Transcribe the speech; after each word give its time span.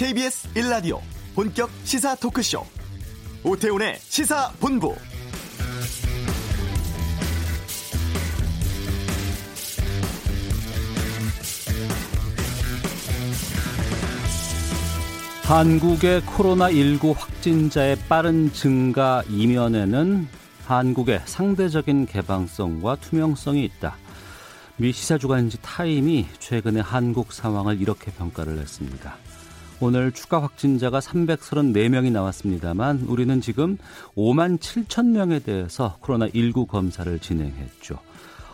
KBS 0.00 0.48
1라디오 0.54 0.98
본격 1.34 1.68
시사 1.84 2.14
토크쇼 2.14 2.64
오태훈의 3.44 3.98
시사본부 3.98 4.94
한국의 15.42 16.22
코로나19 16.22 17.14
확진자의 17.14 17.98
빠른 18.08 18.50
증가 18.54 19.22
이면에는 19.28 20.26
한국의 20.64 21.20
상대적인 21.26 22.06
개방성과 22.06 22.96
투명성이 22.96 23.66
있다. 23.66 23.98
미 24.78 24.92
시사주간지 24.92 25.58
타임이 25.60 26.26
최근의 26.38 26.82
한국 26.82 27.34
상황을 27.34 27.82
이렇게 27.82 28.10
평가를 28.12 28.56
했습니다. 28.56 29.18
오늘 29.82 30.12
추가 30.12 30.42
확진자가 30.42 31.00
334명이 31.00 32.12
나왔습니다만 32.12 33.06
우리는 33.08 33.40
지금 33.40 33.78
5만 34.14 34.58
7천 34.58 35.06
명에 35.06 35.38
대해서 35.38 35.96
코로나19 36.02 36.68
검사를 36.68 37.18
진행했죠. 37.18 37.98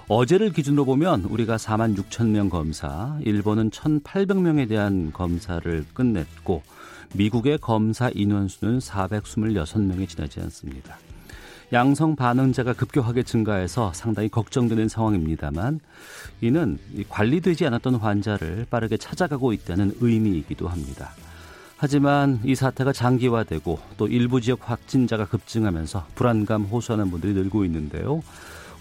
어제를 0.07 0.53
기준으로 0.53 0.85
보면 0.85 1.25
우리가 1.25 1.57
4만 1.57 1.97
6천 1.97 2.29
명 2.29 2.49
검사, 2.49 3.19
일본은 3.25 3.71
1,800명에 3.71 4.69
대한 4.69 5.13
검사를 5.13 5.85
끝냈고 5.93 6.63
미국의 7.15 7.59
검사 7.59 8.09
인원수는 8.15 8.79
426명에 8.79 10.09
지나지 10.09 10.39
않습니다. 10.43 10.97
양성 11.73 12.15
반응자가 12.15 12.75
급격하게 12.75 13.25
증가해서 13.25 13.93
상당히 13.93 14.29
걱정되는 14.29 14.89
상황입니다만 14.89 15.81
이는 16.41 16.79
관리되지 17.09 17.67
않았던 17.67 17.97
환자를 17.97 18.67
빠르게 18.69 18.97
찾아가고 18.97 19.53
있다는 19.53 19.97
의미이기도 20.01 20.69
합니다. 20.69 21.13
하지만 21.79 22.41
이 22.45 22.55
사태가 22.55 22.93
장기화되고 22.93 23.79
또 23.97 24.07
일부 24.09 24.41
지역 24.41 24.71
확진자가 24.71 25.27
급증하면서 25.27 26.07
불안감 26.15 26.65
호소하는 26.65 27.11
분들이 27.11 27.35
늘고 27.35 27.65
있는데요. 27.67 28.23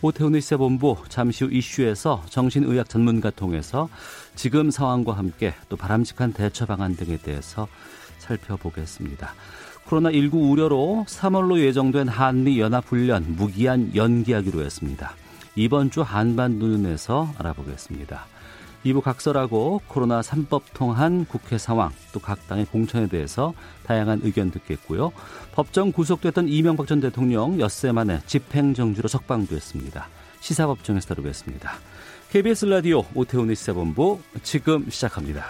오태훈의 0.01 0.41
시사본부 0.41 0.97
잠시 1.09 1.45
후 1.45 1.51
이슈에서 1.51 2.23
정신의학 2.29 2.87
전문가 2.87 3.29
통해서 3.31 3.89
지금 4.35 4.69
상황과 4.71 5.13
함께 5.13 5.53
또 5.67 5.75
바람직한 5.75 6.33
대처 6.33 6.65
방안 6.65 6.95
등에 6.95 7.17
대해서 7.17 7.67
살펴보겠습니다. 8.19 9.33
코로나19 9.87 10.51
우려로 10.51 11.05
3월로 11.07 11.59
예정된 11.59 12.07
한미 12.07 12.59
연합훈련 12.59 13.35
무기한 13.35 13.95
연기하기로 13.95 14.63
했습니다. 14.63 15.15
이번 15.55 15.89
주 15.89 16.01
한반도는에서 16.01 17.33
알아보겠습니다. 17.37 18.25
2부 18.85 19.01
각설하고 19.01 19.81
코로나 19.87 20.21
3법 20.21 20.61
통한 20.73 21.25
국회 21.25 21.57
상황 21.57 21.91
또 22.13 22.19
각 22.19 22.47
당의 22.47 22.65
공천에 22.65 23.07
대해서 23.07 23.53
다양한 23.83 24.21
의견 24.23 24.51
듣겠고요. 24.51 25.11
법정 25.53 25.91
구속됐던 25.91 26.47
이명박 26.49 26.85
전 26.87 26.99
대통령 26.99 27.59
엿새 27.59 27.91
만에 27.91 28.19
집행정지로 28.27 29.07
석방됐습니다. 29.07 30.07
시사법정에서 30.39 31.07
다루겠습니다. 31.07 31.71
KBS 32.29 32.65
라디오 32.65 33.03
오태훈의 33.15 33.55
시사본부 33.55 34.19
지금 34.43 34.87
시작합니다. 34.89 35.45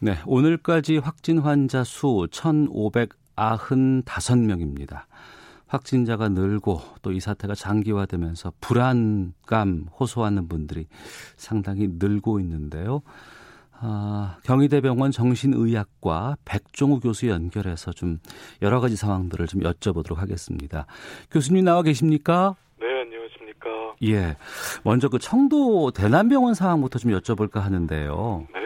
네, 0.00 0.16
오늘까지 0.26 0.98
확진 0.98 1.38
환자 1.40 1.82
수 1.84 2.26
1,595명입니다. 2.30 5.02
확진자가 5.68 6.28
늘고 6.30 6.80
또 7.02 7.12
이 7.12 7.20
사태가 7.20 7.54
장기화되면서 7.54 8.52
불안감 8.60 9.86
호소하는 9.98 10.48
분들이 10.48 10.86
상당히 11.36 11.88
늘고 11.98 12.40
있는데요. 12.40 13.02
아, 13.80 14.38
경희대병원 14.44 15.12
정신의학과 15.12 16.36
백종우 16.44 17.00
교수 17.00 17.28
연결해서 17.28 17.92
좀 17.92 18.18
여러 18.60 18.80
가지 18.80 18.96
상황들을 18.96 19.46
좀 19.46 19.60
여쭤보도록 19.62 20.16
하겠습니다. 20.16 20.86
교수님 21.30 21.64
나와 21.64 21.82
계십니까? 21.82 22.56
네, 22.80 22.86
안녕하십니까? 23.02 23.68
예. 24.04 24.36
먼저 24.82 25.08
그 25.08 25.18
청도 25.18 25.92
대남병원 25.92 26.54
상황부터 26.54 26.98
좀 26.98 27.12
여쭤볼까 27.12 27.60
하는데요. 27.60 28.46
네. 28.52 28.60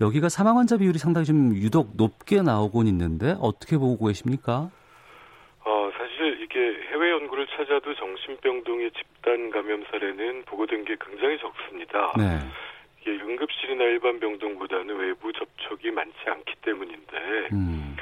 여기가 0.00 0.28
사망 0.28 0.58
환자 0.58 0.76
비율이 0.76 0.98
상당히 0.98 1.26
좀 1.26 1.54
유독 1.56 1.92
높게 1.94 2.42
나오곤 2.42 2.86
있는데 2.88 3.36
어떻게 3.40 3.78
보고 3.78 4.06
계십니까? 4.06 4.70
해외 6.96 7.10
연구를 7.10 7.46
찾아도 7.48 7.94
정신병 7.94 8.64
등의 8.64 8.90
집단 8.92 9.50
감염 9.50 9.84
사례는 9.90 10.44
보고된 10.46 10.86
게 10.86 10.96
굉장히 10.98 11.36
적습니다. 11.38 12.14
네. 12.16 12.38
이게 13.02 13.10
응급실이나 13.22 13.84
일반 13.84 14.18
병동보다는 14.18 14.96
외부 14.96 15.30
접촉이 15.34 15.90
많지 15.92 16.16
않기 16.26 16.54
때문인데, 16.62 17.48
음. 17.52 17.96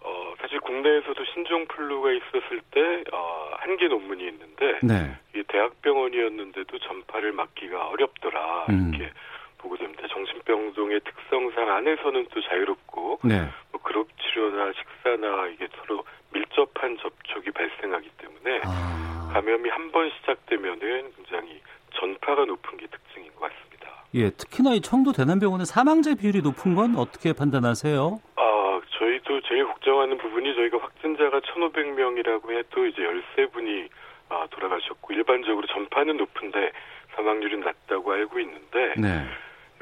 어, 0.00 0.34
사실 0.40 0.60
국내에서도 0.60 1.22
신종플루가 1.24 2.10
있었을 2.12 2.62
때, 2.70 3.04
어, 3.12 3.50
한 3.58 3.76
개 3.76 3.86
논문이 3.88 4.24
있는데, 4.28 4.78
네. 4.82 5.14
이게 5.34 5.42
대학병원이었는데도 5.48 6.78
전파를 6.78 7.32
막기가 7.32 7.88
어렵더라. 7.88 8.66
음. 8.70 8.92
이렇게 8.94 9.12
보고됩니다. 9.62 10.06
정신병동의 10.08 11.00
특성상 11.00 11.70
안에서는 11.70 12.26
또 12.32 12.40
자유롭고, 12.42 13.20
네. 13.24 13.48
뭐 13.70 13.80
그룹 13.82 14.08
치료나 14.20 14.72
식사나 14.72 15.46
이게 15.48 15.68
서로 15.78 16.04
밀접한 16.32 16.98
접촉이 16.98 17.50
발생하기 17.52 18.10
때문에 18.18 18.60
아. 18.64 19.30
감염이 19.32 19.68
한 19.70 19.90
번 19.92 20.10
시작되면은 20.20 21.12
굉장히 21.16 21.60
전파가 21.94 22.44
높은 22.46 22.76
게 22.78 22.86
특징인 22.86 23.30
것 23.34 23.40
같습니다. 23.42 23.92
예, 24.14 24.30
특히나 24.30 24.72
이 24.74 24.80
청도 24.80 25.12
대남병원의 25.12 25.66
사망자 25.66 26.14
비율이 26.14 26.40
높은 26.42 26.74
건 26.74 26.96
어떻게 26.96 27.32
판단하세요? 27.34 28.20
아, 28.36 28.80
저희도 28.98 29.40
제일 29.42 29.66
걱정하는 29.66 30.16
부분이 30.18 30.54
저희가 30.54 30.78
확진자가 30.78 31.40
1,500명이라고 31.40 32.52
해도 32.56 32.86
이제 32.86 33.02
13분이 33.02 33.88
아, 34.30 34.46
돌아가셨고 34.50 35.12
일반적으로 35.12 35.66
전파는 35.66 36.16
높은데 36.16 36.72
사망률이 37.14 37.58
낮다고 37.58 38.12
알고 38.12 38.38
있는데 38.40 38.94
네. 38.96 39.26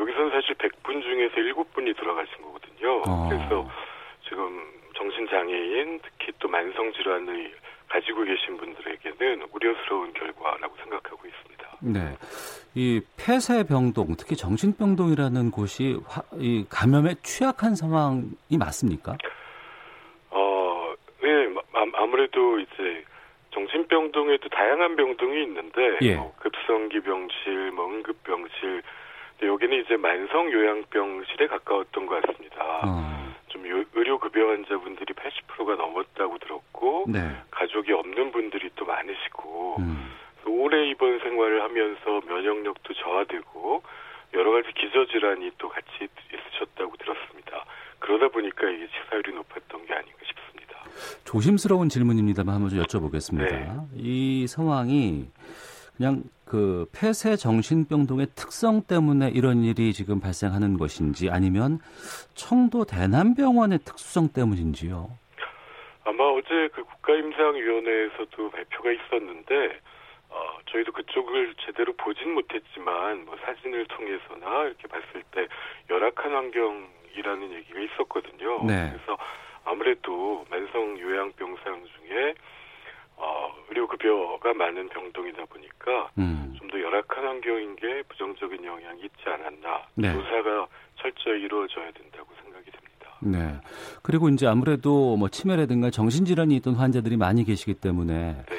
여기서는 0.01 0.31
사실 0.31 0.55
100분 0.57 1.03
중에서 1.35 1.63
7분이 1.65 1.97
돌아가신 1.97 2.35
거거든요. 2.43 3.03
어. 3.07 3.29
그래서 3.29 3.69
지금 4.29 4.65
정신장애인 4.97 6.01
특히 6.03 6.33
또 6.39 6.49
만성질환을 6.49 7.53
가지고 7.89 8.25
계신 8.25 8.57
분들에게는 8.57 9.47
우려스러운 9.53 10.13
결과라고 10.15 10.77
생각하고 10.77 11.27
있습니다. 11.27 11.71
네. 11.83 12.17
이 12.75 13.01
폐쇄병동, 13.17 14.15
특히 14.19 14.37
정신병동이라는 14.37 15.51
곳이 15.51 15.99
화- 16.07 16.23
이 16.35 16.65
감염에 16.69 17.15
취약한 17.23 17.75
상황이 17.75 18.31
맞습니까? 18.59 19.17
어, 20.31 20.95
네, 21.23 21.49
마- 21.49 21.61
아- 21.73 22.03
아무래도 22.03 22.61
이제 22.61 23.05
정신병동에도 23.53 24.49
다양한 24.51 24.95
병동이 24.95 25.43
있는데 25.43 25.99
예. 26.03 26.15
뭐 26.17 26.33
급성기 26.39 27.01
병실, 27.01 27.73
뭐 27.73 27.87
응급병실, 27.87 28.83
근데 29.39 29.53
여기는 29.53 29.83
이제 29.85 29.97
만성 29.97 30.53
요양병실에 30.53 31.47
가까웠던 31.49 32.07
것 32.07 32.23
같습니다. 32.23 32.63
어. 32.85 33.31
좀 33.49 33.67
요- 33.69 33.85
의료급여 33.95 34.49
환자분들이 34.49 35.13
80%가 35.15 35.75
넘었다고 35.75 36.39
들었고 36.39 37.07
네. 37.09 37.19
가족이 37.51 37.93
없는 37.93 38.31
분들이 38.31 38.71
또 38.77 38.85
많으시고 38.85 39.77
음. 39.81 40.11
오래 40.47 40.87
입원 40.89 41.19
생활을 41.21 41.63
하면서 41.63 42.21
면역력도 42.27 42.95
저하되고 42.95 43.83
여러 44.35 44.51
가지 44.53 44.73
기저질환이 44.75 45.51
또 45.59 45.69
같이 45.69 45.89
있으셨다고 46.33 46.97
들었습니다. 46.97 47.65
그러다 47.99 48.29
보니까 48.29 48.69
이게 48.71 48.87
치사율이 48.89 49.33
높았던 49.35 49.87
게 49.87 49.95
아닌가 49.95 50.19
싶습니다. 50.25 50.81
조심스러운 51.31 51.89
질문입니다만 51.89 52.57
한번 52.57 52.71
좀 52.71 52.83
여쭤보겠습니다. 52.83 53.51
네. 53.53 53.71
이 53.95 54.49
상황이 54.49 55.29
그냥 55.97 56.25
그 56.45 56.87
폐쇄 56.93 57.37
정신병동의 57.37 58.27
특성 58.35 58.83
때문에 58.83 59.29
이런 59.29 59.63
일이 59.63 59.93
지금 59.93 60.19
발생하는 60.19 60.77
것인지 60.77 61.31
아니면 61.31 61.79
청도 62.35 62.85
대남병원의 62.85 63.79
특수성 63.85 64.31
때문인지요? 64.35 65.09
아마 66.03 66.25
어제 66.25 66.69
그 66.75 66.83
국가임상위원회에서도 66.83 68.51
발표가 68.51 68.91
있었는데 68.91 69.79
어, 70.31 70.59
저희도 70.67 70.91
그쪽을 70.91 71.55
제대로 71.65 71.93
보진 71.93 72.35
못했지만 72.35 73.25
뭐 73.25 73.37
사진을 73.45 73.87
통해서나 73.87 74.65
이렇게 74.65 74.89
봤을 74.89 75.23
때 75.31 75.47
열악한 75.91 76.33
환경이라는 76.33 77.53
얘기가 77.53 77.79
있었거든요. 77.79 78.65
네. 78.67 78.91
그래서 78.91 79.17
아무래도 79.71 80.45
만성 80.51 80.99
요양병상 80.99 81.85
중에 81.85 82.35
어, 83.17 83.55
의료급여가 83.69 84.55
많은 84.55 84.89
병동이다 84.89 85.45
보니까 85.45 86.11
음. 86.19 86.55
좀더 86.59 86.81
열악한 86.81 87.25
환경인 87.25 87.77
게 87.77 88.03
부정적인 88.09 88.65
영향이 88.65 89.03
있지 89.03 89.23
않았나. 89.27 89.83
네. 89.95 90.13
조사가 90.13 90.67
철저히 90.97 91.43
이루어져야 91.43 91.91
된다고 91.93 92.29
생각이 92.43 92.71
됩니다. 92.71 93.17
네. 93.21 93.61
그리고 94.03 94.29
이제 94.29 94.47
아무래도 94.47 95.17
뭐 95.17 95.29
치매라든가 95.29 95.91
정신질환이 95.91 96.57
있던 96.57 96.75
환자들이 96.75 97.17
많이 97.17 97.45
계시기 97.45 97.75
때문에 97.75 98.45
네. 98.49 98.57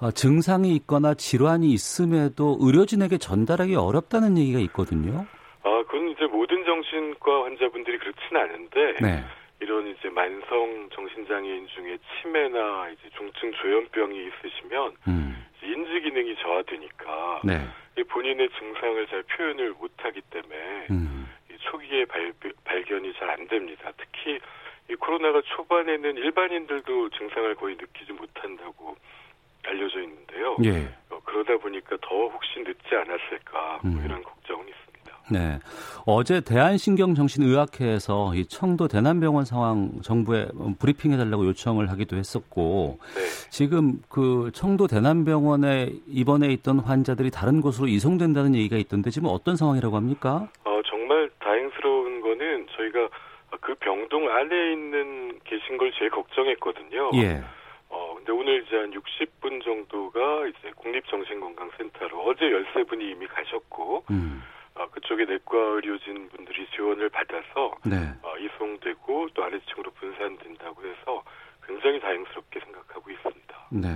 어, 0.00 0.10
증상이 0.10 0.74
있거나 0.76 1.14
질환이 1.14 1.70
있음에도 1.70 2.58
의료진에게 2.60 3.18
전달하기 3.18 3.74
어렵다는 3.76 4.36
얘기가 4.38 4.58
있거든요. 4.60 5.26
아, 5.62 5.82
그건 5.88 6.08
이제 6.10 6.26
모든 6.26 6.64
정신과 6.64 7.44
환자분들이 7.44 7.98
그렇진 7.98 8.36
않은데 8.36 8.98
네. 9.00 9.24
이런 9.62 9.86
이제 9.86 10.10
만성 10.10 10.88
정신장애인 10.92 11.68
중에 11.68 11.96
치매나 12.20 12.90
이제 12.90 13.08
중증 13.16 13.52
조현병이 13.52 14.26
있으시면 14.26 14.96
음. 15.06 15.46
인지 15.62 16.00
기능이 16.00 16.34
저하되니까 16.42 17.42
네. 17.44 17.64
이 17.96 18.02
본인의 18.02 18.48
증상을 18.58 19.06
잘 19.06 19.22
표현을 19.22 19.74
못하기 19.78 20.20
때문에 20.30 20.86
음. 20.90 21.28
이 21.48 21.56
초기에 21.58 22.04
발, 22.06 22.32
발견이 22.64 23.12
잘 23.14 23.30
안 23.30 23.46
됩니다. 23.46 23.92
특히 23.96 24.40
이 24.90 24.94
코로나가 24.96 25.40
초반에는 25.42 26.16
일반인들도 26.16 27.10
증상을 27.10 27.54
거의 27.54 27.76
느끼지 27.76 28.12
못한다고 28.14 28.96
알려져 29.64 30.00
있는데요. 30.02 30.56
예. 30.64 30.92
어, 31.08 31.20
그러다 31.24 31.56
보니까 31.58 31.96
더 32.02 32.26
혹시 32.26 32.58
늦지 32.58 32.96
않았을까 32.96 33.78
뭐 33.84 33.92
음. 33.92 34.02
이런 34.04 34.22
걱정은 34.24 34.66
있습니다. 34.68 34.91
네. 35.30 35.58
어제 36.06 36.40
대한신경정신의학회에서 36.40 38.34
이 38.34 38.46
청도 38.46 38.88
대남병원 38.88 39.44
상황 39.44 40.00
정부에 40.02 40.48
브리핑해달라고 40.78 41.46
요청을 41.46 41.90
하기도 41.90 42.16
했었고 42.16 42.98
네. 43.14 43.20
지금 43.50 44.00
그 44.08 44.50
청도 44.54 44.86
대남병원에 44.86 45.90
입원해 46.08 46.48
있던 46.52 46.80
환자들이 46.80 47.30
다른 47.30 47.60
곳으로 47.60 47.86
이송된다는 47.88 48.54
얘기가 48.54 48.76
있던데 48.76 49.10
지금 49.10 49.28
어떤 49.30 49.56
상황이라고 49.56 49.96
합니까? 49.96 50.48
어, 50.64 50.80
정말 50.86 51.30
다행스러운 51.38 52.20
거는 52.20 52.66
저희가 52.76 53.08
그 53.60 53.74
병동 53.76 54.28
안에 54.28 54.72
있는 54.72 55.38
계신 55.44 55.76
걸 55.76 55.92
제일 55.98 56.10
걱정했거든요. 56.10 57.10
예. 57.14 57.42
어, 57.88 58.14
근데 58.16 58.32
오늘 58.32 58.64
이제 58.64 58.76
한 58.76 58.90
60분 58.90 59.62
정도가 59.62 60.46
이제 60.46 60.72
국립정신건강센터로 60.76 62.24
어제 62.24 62.46
13분이 62.46 63.02
이미 63.02 63.26
가셨고, 63.26 64.04
음. 64.10 64.42
어, 64.74 64.86
그쪽에 64.90 65.24
내과 65.24 65.56
의료진 65.56 66.28
분들이 66.30 66.66
지원을 66.74 67.08
받아서 67.10 67.76
네. 67.84 67.96
어, 68.22 68.36
이송되고 68.38 69.28
또 69.34 69.44
아래층으로 69.44 69.90
분산된다고 69.92 70.82
해서 70.86 71.22
굉장히 71.66 72.00
다행스럽게 72.00 72.60
생각하고 72.60 73.10
있습니다. 73.10 73.42
네. 73.70 73.88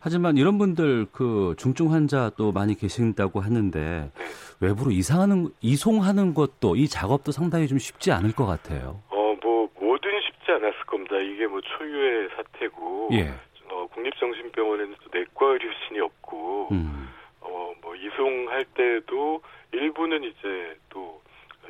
하지만 0.00 0.36
이런 0.36 0.58
분들 0.58 1.06
그 1.12 1.54
중증 1.58 1.92
환자 1.92 2.30
또 2.36 2.52
많이 2.52 2.74
계신다고 2.74 3.40
하는데 3.40 4.10
네. 4.14 4.24
외부로 4.60 4.90
이상하는 4.90 5.48
이송하는 5.60 6.34
것도 6.34 6.76
이 6.76 6.86
작업도 6.86 7.32
상당히 7.32 7.66
좀 7.66 7.78
쉽지 7.78 8.12
않을 8.12 8.32
것 8.32 8.46
같아요. 8.46 9.02
어, 9.08 9.34
뭐, 9.42 9.68
뭐든 9.78 10.10
쉽지 10.20 10.52
않았을 10.52 10.80
겁니다. 10.86 11.16
이게 11.16 11.46
뭐 11.46 11.60
초유의 11.60 12.28
사태고, 12.36 13.08
예. 13.12 13.32
어, 13.70 13.86
국립정신병원에는 13.86 14.94
또 15.02 15.18
내과 15.18 15.46
의료진이 15.46 16.00
없고, 16.00 16.68
음. 16.72 17.08
어, 17.40 17.72
뭐, 17.80 17.94
이송할 17.96 18.64
때도 18.74 19.42
일부는 19.80 20.24
이제 20.24 20.76
또 20.88 21.20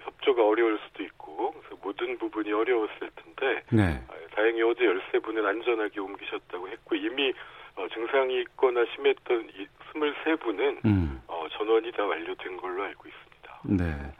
협조가 0.03 0.47
어려울 0.47 0.79
수도 0.87 1.03
있고, 1.03 1.53
그래서 1.53 1.77
모든 1.83 2.19
부분이 2.19 2.53
어려웠을 2.53 3.11
텐데, 3.17 3.62
네. 3.71 4.03
아, 4.09 4.15
다행히 4.35 4.62
어제 4.62 4.85
13분은 4.85 5.45
안전하게 5.45 6.01
옮기셨다고 6.01 6.69
했고, 6.69 6.97
이미 6.97 7.33
어, 7.77 7.87
증상이 7.95 8.41
있거나 8.43 8.85
심했던 8.95 9.49
이 9.57 9.67
23분은 9.93 10.85
음. 10.85 11.21
어, 11.27 11.47
전원이 11.57 11.93
다 11.93 12.05
완료된 12.05 12.57
걸로 12.57 12.83
알고 12.85 13.09
있습니다. 13.09 13.85
네. 13.85 14.13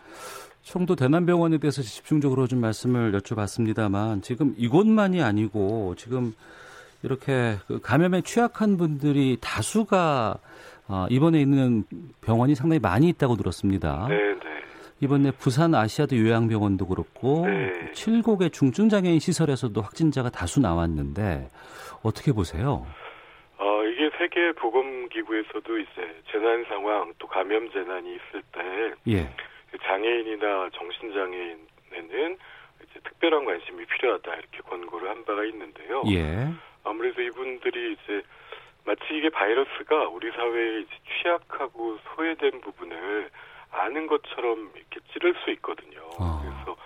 청도 0.63 0.95
대남병원에 0.95 1.59
대해서 1.59 1.83
집중적으로 1.83 2.47
좀 2.47 2.61
말씀을 2.61 3.13
여쭤봤습니다만 3.13 4.23
지금 4.23 4.55
이곳만이 4.57 5.23
아니고 5.23 5.95
지금 5.97 6.33
이렇게 7.03 7.57
그 7.67 7.81
감염에 7.81 8.23
취약한 8.23 8.77
분들이 8.77 9.39
다수가 9.41 10.39
어, 10.89 11.07
입원해 11.09 11.41
있는 11.41 11.85
병원이 12.21 12.55
상당히 12.55 12.81
많이 12.81 13.09
있다고 13.09 13.37
들었습니다. 13.37 14.07
네, 14.09 14.17
네. 14.17 14.41
이번에 15.01 15.31
부산 15.31 15.75
아시아드 15.75 16.15
요양병원도 16.15 16.87
그렇고 16.87 17.47
네. 17.47 17.93
칠곡의 17.93 18.51
중증 18.51 18.89
장애인 18.89 19.19
시설에서도 19.19 19.81
확진자가 19.81 20.31
다수 20.31 20.61
나왔는데 20.61 21.49
어떻게 22.03 22.33
보세요? 22.33 22.87
어, 23.57 23.85
이게 23.85 24.11
세계 24.19 24.53
보건 24.53 25.09
기구에서도 25.09 25.79
이제 25.79 26.23
재난 26.31 26.65
상황 26.65 27.13
또 27.19 27.27
감염 27.27 27.71
재난이 27.71 28.17
있을 28.17 28.43
때 28.53 28.95
예. 29.09 29.31
장애인이나 29.83 30.71
정신 30.75 31.13
장애인에는 31.13 32.37
이제 32.83 33.01
특별한 33.05 33.45
관심이 33.45 33.87
필요하다 33.87 34.35
이렇게 34.35 34.59
권고를 34.69 35.09
한 35.09 35.25
바가 35.25 35.45
있는데요. 35.45 36.03
예. 36.09 36.49
아무래도 36.85 37.21
이분들이 37.23 37.93
이제 37.95 38.23
마치 38.85 39.03
이게 39.11 39.29
바이러스가 39.29 40.09
우리 40.09 40.31
사회에 40.33 40.81
이제 40.81 40.91
취약하고 41.23 41.99
소외된 42.15 42.61
부분을 42.63 43.31
아는 43.71 44.07
것처럼 44.07 44.73
이렇게 44.75 45.01
찌를 45.13 45.35
수 45.45 45.51
있거든요. 45.53 46.01
아. 46.19 46.41
그래서 46.43 46.77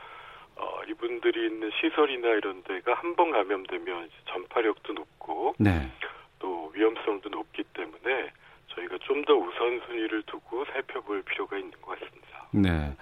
어, 0.57 0.83
이분들이 0.89 1.47
있는 1.47 1.71
시설이나 1.81 2.29
이런 2.29 2.63
데가 2.65 2.95
한 2.95 3.15
번 3.17 3.31
감염되면 3.31 4.11
전파력도 4.27 4.93
높고 4.93 5.55
네. 5.59 5.91
또 6.41 6.71
위험성도 6.75 7.29
높기 7.29 7.63
때문에 7.75 8.31
저희가 8.69 8.99
좀 9.03 9.25
더 9.25 9.35
우선순위를 9.35 10.25
두고 10.25 10.65
살펴볼 10.67 11.23
필요가 11.23 11.57
있는 11.57 11.71
것 11.81 11.99
같습니다. 11.99 12.24
네. 12.55 12.93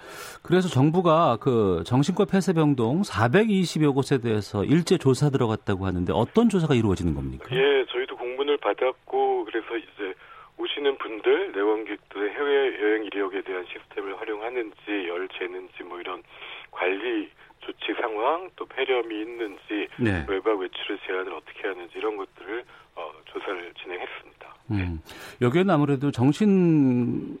그래서 0.41 0.67
정부가 0.67 1.37
그 1.39 1.83
정신과 1.85 2.25
폐쇄병동 2.25 3.03
420여 3.03 3.93
곳에 3.93 4.19
대해서 4.19 4.63
일제 4.65 4.97
조사 4.97 5.29
들어갔다고 5.29 5.85
하는데 5.85 6.11
어떤 6.13 6.49
조사가 6.49 6.73
이루어지는 6.73 7.13
겁니까? 7.13 7.45
예, 7.51 7.85
저희도 7.85 8.17
공문을 8.17 8.57
받았고 8.57 9.45
그래서 9.45 9.77
이제 9.77 10.13
오시는 10.57 10.97
분들 10.97 11.51
내원객들의 11.53 12.31
해외 12.31 12.81
여행 12.81 13.05
이력에 13.05 13.41
대한 13.41 13.65
시스템을 13.71 14.19
활용하는지 14.19 14.75
열 15.07 15.27
재는지 15.29 15.83
뭐 15.83 15.99
이런 15.99 16.23
관리 16.71 17.29
조치 17.59 17.93
상황 17.99 18.49
또 18.55 18.65
폐렴이 18.65 19.21
있는지 19.21 19.87
네. 19.97 20.25
외박 20.27 20.59
외출의 20.59 20.99
제한을 21.05 21.33
어떻게 21.33 21.67
하는지 21.67 21.93
이런 21.95 22.17
것들을 22.17 22.63
어, 22.95 23.11
조사를 23.25 23.73
진행했습니다. 23.81 24.55
음. 24.71 24.99
여기에는 25.41 25.73
아무래도 25.73 26.11
정신 26.11 27.39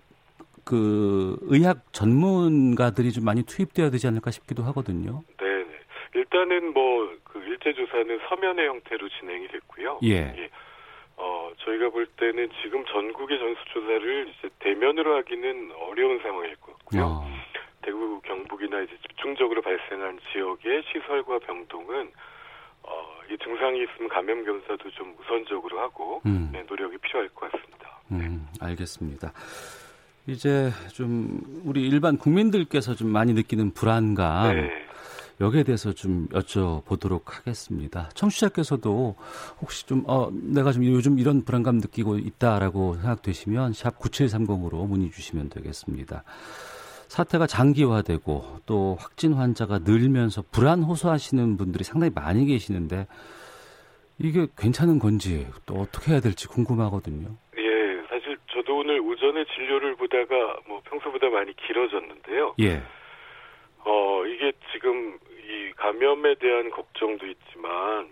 그 0.63 1.22
의학 1.45 1.91
전문가들이 1.93 3.11
좀 3.11 3.25
많이 3.25 3.43
투입돼야 3.43 3.89
되지 3.89 4.07
않을까 4.07 4.31
싶기도 4.31 4.63
하거든요. 4.63 5.23
네, 5.39 5.45
네. 5.45 5.65
일단은 6.15 6.73
뭐 6.73 7.03
그 7.33 7.39
일제 7.39 7.73
조사는 7.73 8.19
서면의 8.29 8.67
형태로 8.67 9.09
진행이 9.09 9.47
됐고요. 9.47 9.99
예. 10.03 10.49
어, 11.17 11.51
저희가 11.57 11.89
볼 11.89 12.05
때는 12.05 12.47
지금 12.61 12.85
전국의 12.85 13.39
전수 13.39 13.65
조사를 13.73 14.29
이제 14.29 14.49
대면으로 14.59 15.17
하기는 15.17 15.71
어려운 15.89 16.19
상황일 16.19 16.55
것 16.57 16.77
같고요. 16.77 17.03
어. 17.03 17.27
대구, 17.81 18.21
경북이나 18.21 18.81
이제 18.81 18.95
집중적으로 19.01 19.61
발생한 19.63 20.19
지역의 20.31 20.83
시설과 20.91 21.39
병동은 21.39 22.11
어, 22.83 23.19
이 23.31 23.37
증상이 23.39 23.83
있으면 23.83 24.09
감염 24.09 24.45
검사도 24.45 24.91
좀 24.91 25.15
우선적으로 25.19 25.79
하고 25.79 26.21
음. 26.27 26.49
네, 26.53 26.63
노력이 26.67 26.97
필요할 26.99 27.29
것 27.29 27.51
같습니다. 27.51 27.99
음, 28.11 28.47
알겠습니다. 28.61 29.33
이제 30.27 30.71
좀 30.93 31.61
우리 31.65 31.81
일반 31.81 32.17
국민들께서 32.17 32.95
좀 32.95 33.09
많이 33.09 33.33
느끼는 33.33 33.71
불안감 33.71 34.55
네. 34.55 34.69
여기에 35.41 35.63
대해서 35.63 35.91
좀 35.91 36.27
여쭤보도록 36.29 37.23
하겠습니다. 37.25 38.09
청취자께서도 38.13 39.15
혹시 39.61 39.85
좀 39.85 40.03
어, 40.07 40.29
내가 40.31 40.71
좀 40.71 40.85
요즘 40.85 41.19
이런 41.19 41.43
불안감 41.43 41.77
느끼고 41.77 42.19
있다라고 42.19 42.95
생각되시면 42.95 43.73
샵 43.73 43.99
9730으로 43.99 44.87
문의 44.87 45.11
주시면 45.11 45.49
되겠습니다. 45.49 46.23
사태가 47.09 47.45
장기화되고 47.45 48.61
또 48.65 48.95
확진 48.99 49.33
환자가 49.33 49.79
늘면서 49.79 50.43
불안 50.51 50.83
호소하시는 50.83 51.57
분들이 51.57 51.83
상당히 51.83 52.11
많이 52.15 52.45
계시는데 52.45 53.07
이게 54.19 54.47
괜찮은 54.57 54.99
건지 54.99 55.47
또 55.65 55.75
어떻게 55.75 56.13
해야 56.13 56.21
될지 56.21 56.47
궁금하거든요. 56.47 57.35
예, 59.23 59.27
오전에 59.27 59.45
진료를 59.55 59.95
보다가 59.95 60.59
뭐 60.67 60.81
평소보다 60.83 61.29
많이 61.29 61.55
길어졌는데요. 61.55 62.55
예. 62.59 62.81
어, 63.85 64.25
이게 64.25 64.51
지금 64.71 65.17
이 65.39 65.71
감염에 65.77 66.35
대한 66.35 66.69
걱정도 66.69 67.25
있지만 67.25 68.09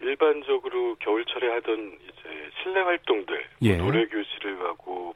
일반적으로 0.00 0.96
겨울철에 0.96 1.52
하던 1.54 1.98
이제 2.02 2.50
실내 2.62 2.80
활동들, 2.80 3.44
예. 3.62 3.76
노래 3.76 4.06
교실을 4.06 4.58
가고 4.58 5.14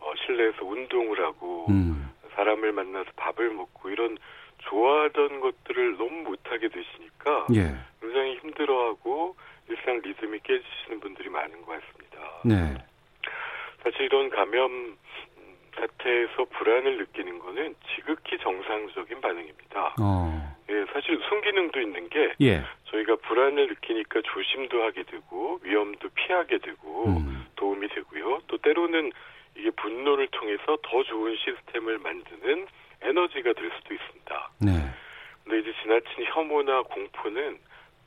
어, 0.00 0.12
실내에서 0.24 0.64
운동을 0.64 1.24
하고 1.24 1.66
음. 1.70 2.10
사람을 2.34 2.72
만나서 2.72 3.10
밥을 3.16 3.50
먹고 3.50 3.90
이런 3.90 4.18
좋아하던 4.58 5.40
것들을 5.40 5.96
너무 5.96 6.22
못하게 6.22 6.68
되시니까 6.68 7.46
예. 7.54 7.74
굉장히 8.00 8.36
힘들어하고 8.38 9.36
일상 9.68 10.00
리듬이 10.02 10.40
깨지시는 10.40 11.00
분들이 11.00 11.28
많은 11.30 11.62
것 11.62 11.80
같습니다. 11.80 12.18
네. 12.44 12.84
사실 13.84 14.02
이런 14.02 14.30
감염 14.30 14.96
사태에서 15.76 16.44
불안을 16.44 16.98
느끼는 16.98 17.38
거는 17.38 17.74
지극히 17.94 18.38
정상적인 18.38 19.20
반응입니다. 19.20 19.94
어. 20.00 20.56
예, 20.70 20.84
사실 20.92 21.20
순기능도 21.28 21.80
있는 21.80 22.08
게 22.08 22.32
예. 22.40 22.64
저희가 22.84 23.16
불안을 23.16 23.66
느끼니까 23.66 24.22
조심도 24.24 24.82
하게 24.82 25.02
되고 25.02 25.60
위험도 25.62 26.08
피하게 26.14 26.58
되고 26.58 27.08
음. 27.08 27.46
도움이 27.56 27.88
되고요. 27.88 28.40
또 28.46 28.56
때로는 28.58 29.12
이게 29.56 29.70
분노를 29.70 30.28
통해서 30.28 30.78
더 30.82 31.02
좋은 31.02 31.36
시스템을 31.36 31.98
만드는 31.98 32.66
에너지가 33.02 33.52
될 33.52 33.70
수도 33.76 33.94
있습니다. 33.94 34.50
네. 34.60 34.70
근데 35.44 35.58
이제 35.58 35.74
지나친 35.82 36.24
혐오나 36.32 36.82
공포는 36.82 37.58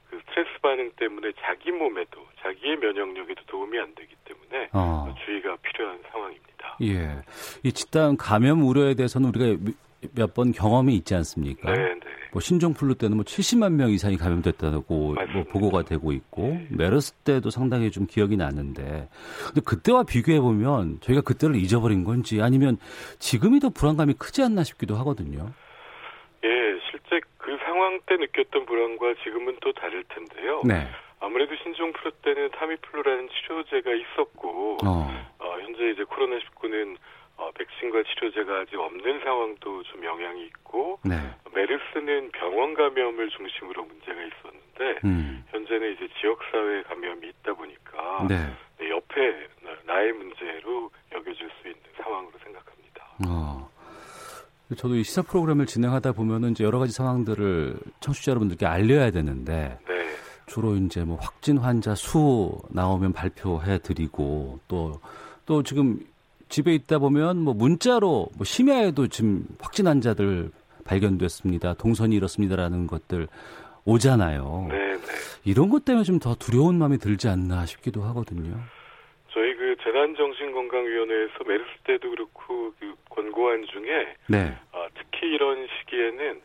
그 0.09 0.19
스트레스 0.29 0.49
반응 0.61 0.91
때문에 0.97 1.31
자기 1.41 1.71
몸에도 1.71 2.25
자기의 2.41 2.77
면역력에도 2.77 3.43
도움이 3.47 3.77
안 3.79 3.93
되기 3.95 4.15
때문에 4.25 4.69
어. 4.73 5.13
주의가 5.25 5.55
필요한 5.57 5.99
상황입니다. 6.11 6.77
예. 6.83 7.21
이 7.63 7.71
집단 7.71 8.15
감염 8.17 8.63
우려에 8.67 8.93
대해서는 8.95 9.29
우리가 9.29 9.71
몇 10.15 10.33
번 10.33 10.51
경험이 10.51 10.95
있지 10.95 11.15
않습니까? 11.15 11.71
네, 11.73 11.79
네. 11.95 11.99
뭐 12.31 12.39
신종플루 12.39 12.95
때는 12.95 13.17
뭐 13.17 13.23
70만 13.25 13.71
명 13.73 13.89
이상이 13.89 14.15
감염됐다고 14.17 14.83
뭐. 14.87 15.15
보고가 15.49 15.83
되고 15.83 16.11
있고 16.11 16.59
메르스 16.69 17.13
때도 17.23 17.49
상당히 17.49 17.89
좀 17.89 18.05
기억이 18.05 18.37
나는데 18.37 19.09
근데 19.47 19.61
그때와 19.65 20.03
비교해 20.03 20.39
보면 20.39 20.99
저희가 21.01 21.21
그때를 21.21 21.55
잊어버린 21.55 22.03
건지 22.03 22.41
아니면 22.41 22.77
지금이 23.19 23.59
더 23.59 23.69
불안감이 23.69 24.13
크지 24.13 24.43
않나 24.43 24.63
싶기도 24.63 24.95
하거든요. 24.97 25.51
예, 26.43 26.76
상황 27.77 27.99
때 28.07 28.17
느꼈던 28.17 28.65
불안과 28.65 29.13
지금은 29.23 29.57
또 29.61 29.71
다를 29.71 30.03
텐데요. 30.09 30.61
네. 30.65 30.87
아무래도 31.19 31.55
신종플루 31.57 32.11
때는 32.23 32.49
타미플루라는 32.51 33.29
치료제가 33.29 33.91
있었고 33.93 34.77
어. 34.83 35.07
어, 35.39 35.57
현재 35.61 35.91
이제 35.91 36.03
코로나 36.03 36.37
19는 36.39 36.97
어, 37.37 37.51
백신과 37.51 38.01
치료제가 38.03 38.61
아직 38.61 38.79
없는 38.79 39.19
상황도 39.23 39.83
좀 39.83 40.03
영향이 40.03 40.43
있고 40.47 40.99
네. 41.05 41.15
메르스는 41.53 42.31
병원 42.31 42.73
감염을 42.73 43.29
중심으로 43.29 43.83
문제가 43.83 44.19
있었는데 44.23 44.99
음. 45.05 45.45
현재는 45.51 45.93
이제 45.93 46.07
지역 46.19 46.39
사회 46.51 46.81
감염이 46.83 47.27
있다 47.29 47.53
보니까 47.53 48.25
네. 48.27 48.35
네, 48.79 48.89
옆에 48.89 49.47
나- 49.61 49.93
나의 49.93 50.13
문제로 50.13 50.89
여겨질 51.11 51.47
수 51.61 51.67
있는 51.67 51.81
상황으로 52.01 52.31
생각합니다. 52.43 53.05
어. 53.27 53.69
저도 54.75 54.95
이 54.95 55.03
시사 55.03 55.21
프로그램을 55.21 55.65
진행하다 55.65 56.11
보면은 56.11 56.51
이제 56.51 56.63
여러 56.63 56.79
가지 56.79 56.91
상황들을 56.91 57.77
청취자 58.01 58.31
여러분들께 58.31 58.65
알려야 58.65 59.11
되는데 59.11 59.79
네, 59.87 60.07
주로 60.45 60.75
이제 60.75 61.03
뭐 61.03 61.17
확진 61.21 61.57
환자 61.57 61.95
수 61.95 62.59
나오면 62.69 63.13
발표해 63.13 63.79
드리고 63.79 64.59
또 64.67 64.99
또 65.47 65.63
지금 65.63 65.97
집에 66.49 66.75
있다 66.75 66.99
보면 66.99 67.37
뭐 67.37 67.53
문자로 67.53 68.27
뭐 68.35 68.43
심야에도 68.45 69.07
지금 69.07 69.45
확진 69.59 69.87
환자들 69.87 70.51
발견됐습니다. 70.83 71.73
동선이 71.75 72.15
이렇습니다라는 72.15 72.85
것들 72.85 73.27
오잖아요. 73.85 74.67
네, 74.69 74.77
네. 74.77 74.97
이런 75.45 75.69
것 75.69 75.85
때문에 75.85 76.03
좀 76.03 76.19
더 76.19 76.35
두려운 76.35 76.77
마음이 76.77 76.97
들지 76.97 77.29
않나 77.29 77.65
싶기도 77.65 78.03
하거든요. 78.03 78.59
저희 79.33 79.55
그 79.55 79.75
재난 79.83 80.13
정신 80.15 80.36
건강위원회에서 81.07 81.43
메르스 81.45 81.69
때도 81.85 82.09
그렇고 82.11 82.73
그 82.79 82.95
권고안 83.09 83.65
중에 83.65 84.15
네. 84.27 84.55
아, 84.73 84.87
특히 84.93 85.27
이런 85.33 85.67
시기에는 85.79 86.41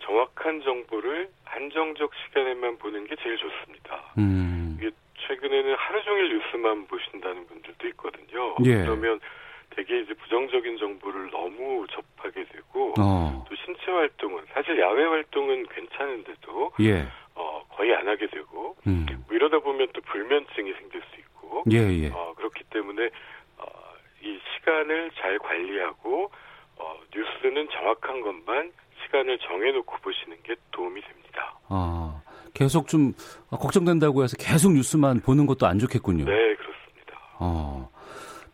정확한 0.00 0.62
정보를 0.62 1.28
한정적 1.44 2.10
시간에만 2.14 2.78
보는 2.78 3.06
게 3.06 3.16
제일 3.22 3.36
좋습니다. 3.36 4.14
음. 4.18 4.76
이게 4.78 4.90
최근에는 5.26 5.74
하루 5.76 6.02
종일 6.02 6.38
뉴스만 6.38 6.86
보신다는 6.86 7.46
분들도 7.46 7.88
있거든요. 7.88 8.56
예. 8.64 8.82
그러면 8.82 9.20
되게 9.70 10.00
이제 10.00 10.14
부정적인 10.14 10.78
정보를 10.78 11.30
너무 11.30 11.86
접하게 11.88 12.44
되고 12.44 12.94
어. 12.98 13.44
또 13.48 13.54
신체 13.64 13.90
활동은 13.90 14.44
사실 14.52 14.78
야외 14.78 15.04
활동은 15.04 15.66
괜찮은데도 15.68 16.72
예. 16.80 17.06
어, 17.34 17.64
거의 17.70 17.94
안 17.94 18.08
하게 18.08 18.26
되고 18.28 18.76
음. 18.86 19.06
뭐 19.26 19.36
이러다 19.36 19.58
보면 19.58 19.88
또 19.92 20.00
불면증이 20.00 20.72
생길 20.74 21.02
수 21.02 21.20
있고 21.20 21.64
예, 21.70 21.78
예. 21.78 22.10
어, 22.12 22.34
그렇기 22.36 22.64
때문에 22.70 23.10
어, 23.58 23.66
이 24.22 24.38
시간을 24.54 25.10
잘 25.20 25.37
관리하고 25.48 26.30
어, 26.76 26.94
뉴스는 27.14 27.68
정확한 27.70 28.20
것만 28.20 28.72
시간을 29.04 29.38
정해놓고 29.38 29.96
보시는 30.02 30.36
게 30.42 30.54
도움이 30.70 31.00
됩니다. 31.00 31.54
아, 31.68 32.20
계속 32.54 32.88
좀 32.88 33.14
걱정된다고 33.50 34.22
해서 34.22 34.36
계속 34.38 34.72
뉴스만 34.72 35.20
보는 35.20 35.46
것도 35.46 35.66
안 35.66 35.78
좋겠군요. 35.78 36.24
네, 36.24 36.54
그렇습니다. 36.56 37.18
어. 37.40 37.88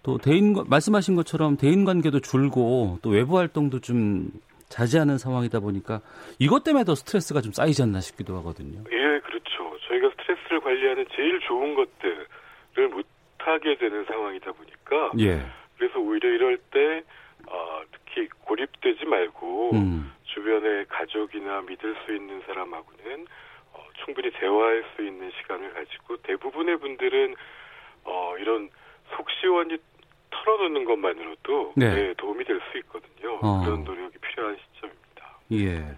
또 0.02 0.18
대인 0.18 0.54
말씀하신 0.68 1.16
것처럼 1.16 1.56
대인 1.56 1.84
관계도 1.84 2.20
줄고 2.20 2.98
또 3.02 3.10
외부 3.10 3.38
활동도 3.38 3.80
좀 3.80 4.28
자제하는 4.68 5.18
상황이다 5.18 5.60
보니까 5.60 6.00
이것 6.38 6.62
때문에 6.62 6.84
더 6.84 6.94
스트레스가 6.94 7.40
좀 7.40 7.52
쌓이지 7.52 7.82
않나 7.82 8.00
싶기도 8.00 8.36
하거든요. 8.38 8.84
예, 8.90 9.20
그렇죠. 9.20 9.78
저희가 9.88 10.10
스트레스를 10.10 10.60
관리하는 10.60 11.06
제일 11.14 11.40
좋은 11.40 11.74
것들을 11.74 12.88
못 12.90 13.06
하게 13.38 13.76
되는 13.76 14.04
상황이다 14.04 14.52
보니까 14.52 15.12
예. 15.20 15.40
그래서 15.78 15.98
오히려 15.98 16.28
이럴 16.28 16.58
때 16.70 17.02
어, 17.46 17.82
특히 17.92 18.28
고립되지 18.44 19.04
말고 19.04 19.63
음. 19.76 20.12
주변에 20.24 20.84
가족이나 20.88 21.60
믿을 21.62 21.94
수 22.04 22.14
있는 22.14 22.40
사람하고는 22.46 23.26
어, 23.72 23.84
충분히 24.04 24.30
대화할 24.32 24.84
수 24.94 25.02
있는 25.04 25.30
시간을 25.40 25.72
가지고 25.74 26.16
대부분의 26.18 26.78
분들은 26.78 27.34
어, 28.04 28.34
이런 28.38 28.68
속 29.16 29.26
시원히 29.40 29.76
털어놓는 30.30 30.84
것만으로도 30.84 31.72
네. 31.76 31.94
네, 31.94 32.14
도움이 32.14 32.44
될 32.44 32.60
수 32.72 32.78
있거든요. 32.78 33.38
어. 33.42 33.62
그런 33.64 33.84
노력이 33.84 34.18
필요한 34.18 34.56
시점입니다. 34.74 35.38
예. 35.52 35.96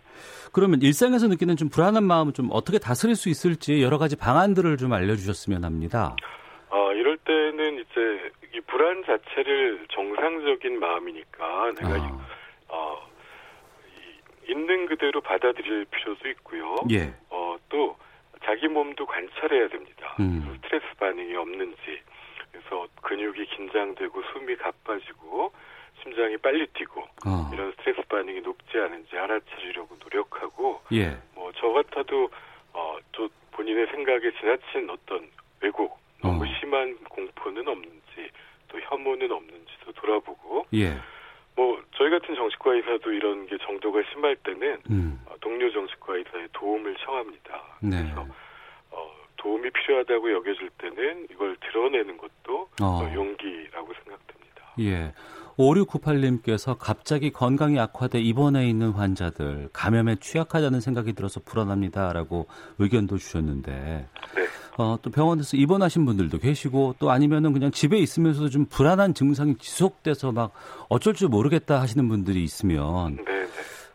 그러면 0.53 0.81
일상에서 0.83 1.29
느끼는 1.29 1.57
좀 1.57 1.69
불안한 1.69 2.05
마음을 2.05 2.33
좀 2.33 2.49
어떻게 2.51 2.79
다스릴 2.79 3.15
수 3.17 3.29
있을지 3.29 3.83
여러 3.83 3.99
가지 3.99 4.17
방안들을 4.17 4.77
좀 4.77 4.93
알려주셨으면 4.93 5.65
합니다. 5.65 6.17
아, 6.71 6.93
이럴 6.93 7.17
때는 7.19 7.79
이제 7.81 8.31
이 8.55 8.61
불안 8.67 9.03
자체를 9.05 9.87
정상적인 9.91 10.79
마음이니까 10.81 11.73
내가 11.81 11.97
이- 11.97 12.01
아, 12.01 12.27
어, 12.69 13.09
이- 14.49 14.51
있는 14.53 14.86
그대로 14.97 15.21
받아들일 15.21 15.85
필요도 15.85 16.29
있고요. 16.31 16.77
예. 16.91 17.13
어, 17.29 17.57
또 17.69 17.97
자기 18.45 18.67
몸도 18.67 19.05
관찰해야 19.05 19.69
됩니다. 19.69 20.17
음. 20.19 20.59
스트레스 20.63 20.87
반응이 20.99 21.37
없는지. 21.37 22.01
그래서 22.51 22.89
근육이 23.03 23.45
긴장되고 23.47 24.23
숨이 24.33 24.57
가빠지고 24.57 25.53
심장이 26.03 26.37
빨리 26.39 26.67
뛰고 26.69 27.01
어. 27.27 27.51
이런 27.53 27.73
스트레스 27.73 28.01
반응이 28.09 28.41
높지 28.41 28.79
않은지 28.79 29.17
알아차리려고 29.17 29.97
노력하고 30.03 30.81
예. 30.93 31.19
뭐저 31.35 31.69
같아도 31.73 32.31
어, 32.73 32.97
또 33.13 33.29
본인의 33.53 33.87
생각에 33.89 34.31
지나친 34.41 34.89
어떤 34.89 35.29
왜곡 35.61 35.99
너무 36.23 36.45
어. 36.45 36.47
심한 36.59 36.97
공포는 37.05 37.69
없는지 37.69 38.31
또 38.69 38.81
혐오는 38.81 39.31
없는지도 39.31 39.93
돌아보고 39.93 40.67
예. 40.73 40.97
뭐 41.57 41.83
저희 41.97 42.11
같은 42.11 42.35
정신과 42.35 42.75
의사도 42.75 43.11
이런 43.13 43.47
게 43.47 43.57
정도가 43.59 44.03
심할 44.13 44.37
때는 44.37 44.79
음. 44.91 45.21
어, 45.27 45.35
동료 45.41 45.71
정신과 45.73 46.17
의사의 46.17 46.49
도움을 46.53 46.95
청합니다. 46.97 47.63
네. 47.81 48.03
그래서 48.03 48.27
어, 48.91 49.11
도움이 49.37 49.71
필요하다고 49.71 50.33
여겨질 50.33 50.71
때는 50.79 51.27
이걸 51.31 51.57
드러내는 51.57 52.19
것도 52.19 52.69
어. 52.83 52.85
어, 52.85 53.15
용기라고 53.15 53.93
생각됩니다. 53.95 54.75
예. 54.81 55.13
5698님께서 55.59 56.77
갑자기 56.79 57.31
건강이 57.33 57.81
악화돼 57.81 58.21
입원해 58.21 58.69
있는 58.69 58.91
환자들 58.91 59.71
감염에 59.73 60.17
취약하다는 60.17 60.81
생각이 60.81 61.15
들어서 61.15 61.41
불안합니다라고 61.41 62.47
의견도 62.79 63.17
주셨는데 63.17 64.07
네. 64.35 64.47
어, 64.79 64.99
또 65.01 65.11
병원에서 65.11 65.57
입원하신 65.57 66.05
분들도 66.05 66.39
계시고 66.39 66.97
또 66.99 67.11
아니면은 67.11 67.53
그냥 67.53 67.71
집에 67.71 67.97
있으면서도 67.97 68.51
좀 68.51 68.67
불안한 68.67 69.15
증상이 69.15 69.57
지속돼서 69.57 70.33
막 70.33 70.53
어쩔 70.89 71.15
줄 71.15 71.29
모르겠다 71.29 71.81
하시는 71.81 72.07
분들이 72.09 72.43
있으면 72.43 73.17
네, 73.17 73.25
네. 73.25 73.47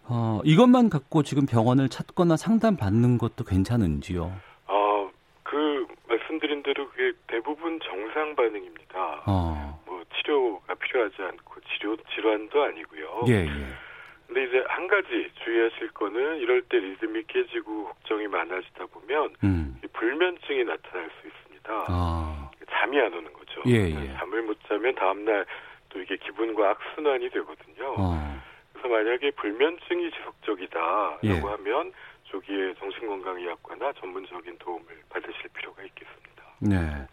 어, 0.09 0.41
이것만 0.43 0.89
갖고 0.89 1.21
지금 1.21 1.45
병원을 1.45 1.89
찾거나 1.89 2.35
상담 2.35 2.77
받는 2.77 3.19
것도 3.19 3.43
괜찮은지요? 3.43 4.31
어, 4.67 5.11
그 5.43 5.85
말씀드린 6.07 6.63
대로 6.63 6.89
그게 6.89 7.13
대부분 7.27 7.79
정상 7.83 8.35
반응입니다. 8.35 9.23
어. 9.27 9.79
뭐 9.85 10.03
치료가 10.15 10.73
필요하지 10.73 11.15
않고 11.21 11.61
치료 11.69 11.95
질환도 12.15 12.61
아니고요. 12.61 13.25
예, 13.27 13.45
예. 13.45 13.91
근데 14.27 14.45
이제 14.45 14.63
한 14.67 14.87
가지 14.87 15.29
주의하실 15.43 15.91
거는 15.91 16.37
이럴 16.37 16.61
때 16.63 16.77
리듬이 16.77 17.23
깨지고 17.27 17.85
걱정이 17.85 18.27
많아지다 18.27 18.85
보면 18.85 19.35
음. 19.43 19.77
이 20.01 20.05
불면증이 20.05 20.63
나타날 20.63 21.09
수 21.21 21.27
있습니다. 21.27 21.85
아. 21.87 22.49
잠이 22.69 22.99
안 22.99 23.13
오는 23.13 23.31
거죠. 23.33 23.61
예, 23.67 23.89
예. 23.89 24.13
잠을 24.17 24.41
못 24.41 24.57
자면 24.67 24.95
다음날 24.95 25.45
또 25.89 26.01
이게 26.01 26.17
기분과 26.17 26.71
악순환이 26.71 27.29
되거든요. 27.29 27.95
어. 27.97 28.41
그래서 28.73 28.87
만약에 28.87 29.31
불면증이 29.31 30.11
지속적이다라고 30.11 31.19
예. 31.25 31.39
하면 31.39 31.91
조기에 32.23 32.73
정신건강의학과나 32.79 33.93
전문적인 33.99 34.57
도움을 34.57 34.85
받으실 35.09 35.49
필요가 35.53 35.83
있겠습니다. 35.83 36.43
네. 36.59 37.07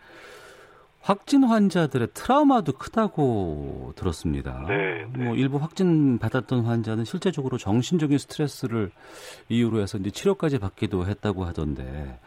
확진 1.02 1.45
환자들의 1.45 2.09
트라우마도 2.12 2.73
크다고 2.73 3.92
들었습니다. 3.97 4.64
네, 4.68 5.07
네. 5.16 5.25
뭐 5.25 5.35
일부 5.37 5.57
확진 5.57 6.18
받았던 6.18 6.64
환자는 6.64 7.04
실제적으로 7.04 7.57
정신적인 7.57 8.18
스트레스를 8.18 8.90
이유로 9.49 9.80
해서 9.80 9.97
이제 9.99 10.11
치료까지 10.11 10.59
받기도 10.59 11.07
했다고 11.07 11.45
하던데. 11.45 12.18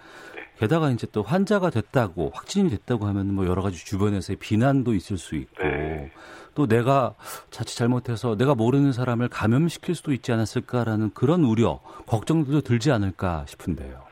네. 0.61 0.67
게다가 0.67 0.91
이제 0.91 1.07
또 1.11 1.23
환자가 1.23 1.71
됐다고 1.71 2.31
확진이 2.35 2.69
됐다고 2.69 3.05
하면 3.07 3.33
뭐 3.33 3.47
여러 3.47 3.63
가지 3.63 3.83
주변에서의 3.83 4.37
비난도 4.37 4.93
있을 4.93 5.17
수 5.17 5.35
있고 5.35 5.63
네. 5.63 6.11
또 6.53 6.67
내가 6.67 7.15
자칫 7.49 7.75
잘못해서 7.77 8.37
내가 8.37 8.53
모르는 8.53 8.91
사람을 8.91 9.29
감염시킬 9.29 9.95
수도 9.95 10.13
있지 10.13 10.31
않았을까라는 10.31 11.13
그런 11.15 11.43
우려, 11.43 11.79
걱정도 12.05 12.61
들지 12.61 12.91
않을까 12.91 13.45
싶은데요. 13.47 14.05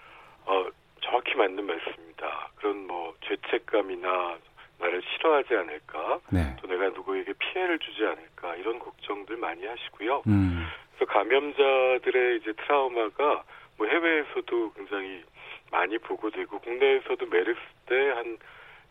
어, 0.46 0.66
정확히 1.02 1.36
맞는 1.36 1.66
말씀입니다. 1.66 2.50
그런 2.56 2.88
뭐 2.88 3.14
죄책감이나 3.22 4.38
나를 4.80 5.02
싫어하지 5.04 5.54
않을까, 5.54 6.20
네. 6.32 6.56
또 6.62 6.68
내가 6.68 6.90
누구에게 6.90 7.34
피해를 7.34 7.78
주지 7.80 8.06
않을까 8.06 8.56
이런 8.56 8.80
걱정들 8.80 9.38
많이 9.38 9.66
하시고요. 9.66 10.24
음. 10.28 10.66
그래서 10.96 11.12
감염자들의 11.12 12.38
이제 12.38 12.54
트라우마가 12.54 13.44
뭐 13.78 13.88
해외에서도 13.88 14.74
굉장히 14.74 15.24
많이 15.72 15.98
보고되고 15.98 16.60
국내에서도 16.60 17.26
메르스 17.26 17.60
때 17.88 17.96
한 18.12 18.38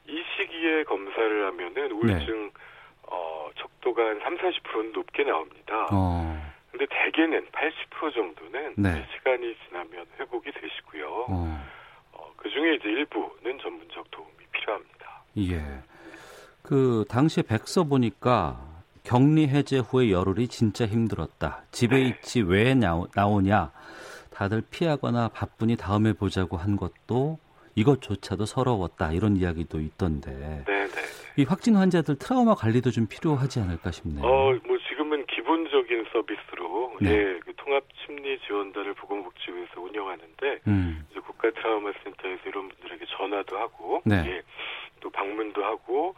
이 0.09 0.23
시기에 0.37 0.85
검사를 0.85 1.47
하면은 1.47 1.93
우울증 1.93 2.45
네. 2.47 2.51
어, 3.03 3.51
적도가 3.57 4.03
한 4.03 4.21
3, 4.21 4.37
40%는 4.39 4.93
높게 4.93 5.23
나옵니다. 5.23 5.87
어. 5.93 6.53
근데 6.71 6.87
대개는 6.91 7.47
80% 7.47 8.15
정도는 8.15 8.75
네. 8.77 9.07
시간이 9.15 9.55
지나면 9.67 10.07
회복이 10.19 10.51
되시고요. 10.53 11.27
어. 11.29 11.67
어, 12.13 12.33
그 12.37 12.49
중에 12.49 12.75
이제 12.77 12.89
일부는 12.89 13.59
전문적 13.61 14.11
도움이 14.11 14.33
필요합니다. 14.53 15.23
예. 15.39 15.63
그 16.63 17.05
당시에 17.09 17.43
백서 17.43 17.85
보니까 17.85 18.61
격리 19.05 19.47
해제 19.49 19.79
후에 19.79 20.11
열흘이 20.11 20.49
진짜 20.49 20.87
힘들었다. 20.87 21.63
집에 21.71 21.97
네. 21.97 22.09
있지 22.09 22.41
왜 22.43 22.75
나오냐. 22.75 23.73
다들 24.39 24.63
피하거나 24.71 25.31
바쁘니 25.35 25.77
다음에 25.77 26.13
보자고 26.13 26.57
한 26.57 26.77
것도 26.77 27.41
이것조차도 27.75 28.47
서러웠다. 28.47 29.11
이런 29.11 29.37
이야기도 29.37 29.81
있던데. 29.81 30.31
네, 30.65 30.65
네. 30.65 30.89
이 31.37 31.43
확진 31.43 31.75
환자들 31.75 32.19
트라우마 32.21 32.55
관리도 32.55 32.93
좀 32.93 33.09
필요하지 33.09 33.59
않을까 33.59 33.91
싶네요. 33.91 34.25
어, 34.25 34.55
뭐 34.65 34.79
지금은 34.89 35.27
기본적인 35.27 36.07
서비스로 36.13 36.97
네. 37.01 37.11
예, 37.11 37.41
그 37.45 37.53
통합 37.57 37.83
심리 38.07 38.39
지원단을 38.47 38.95
보건복지부에서 38.95 39.81
운영하는데 39.81 40.61
음. 40.69 41.05
이제 41.11 41.19
국가 41.19 41.51
트라우마 41.51 41.91
센터에서 42.05 42.43
이런 42.47 42.69
분들에게 42.69 43.07
전화도 43.17 43.59
하고 43.59 44.03
네. 44.05 44.23
예, 44.25 44.43
또 45.01 45.11
방문도 45.11 45.65
하고 45.65 46.15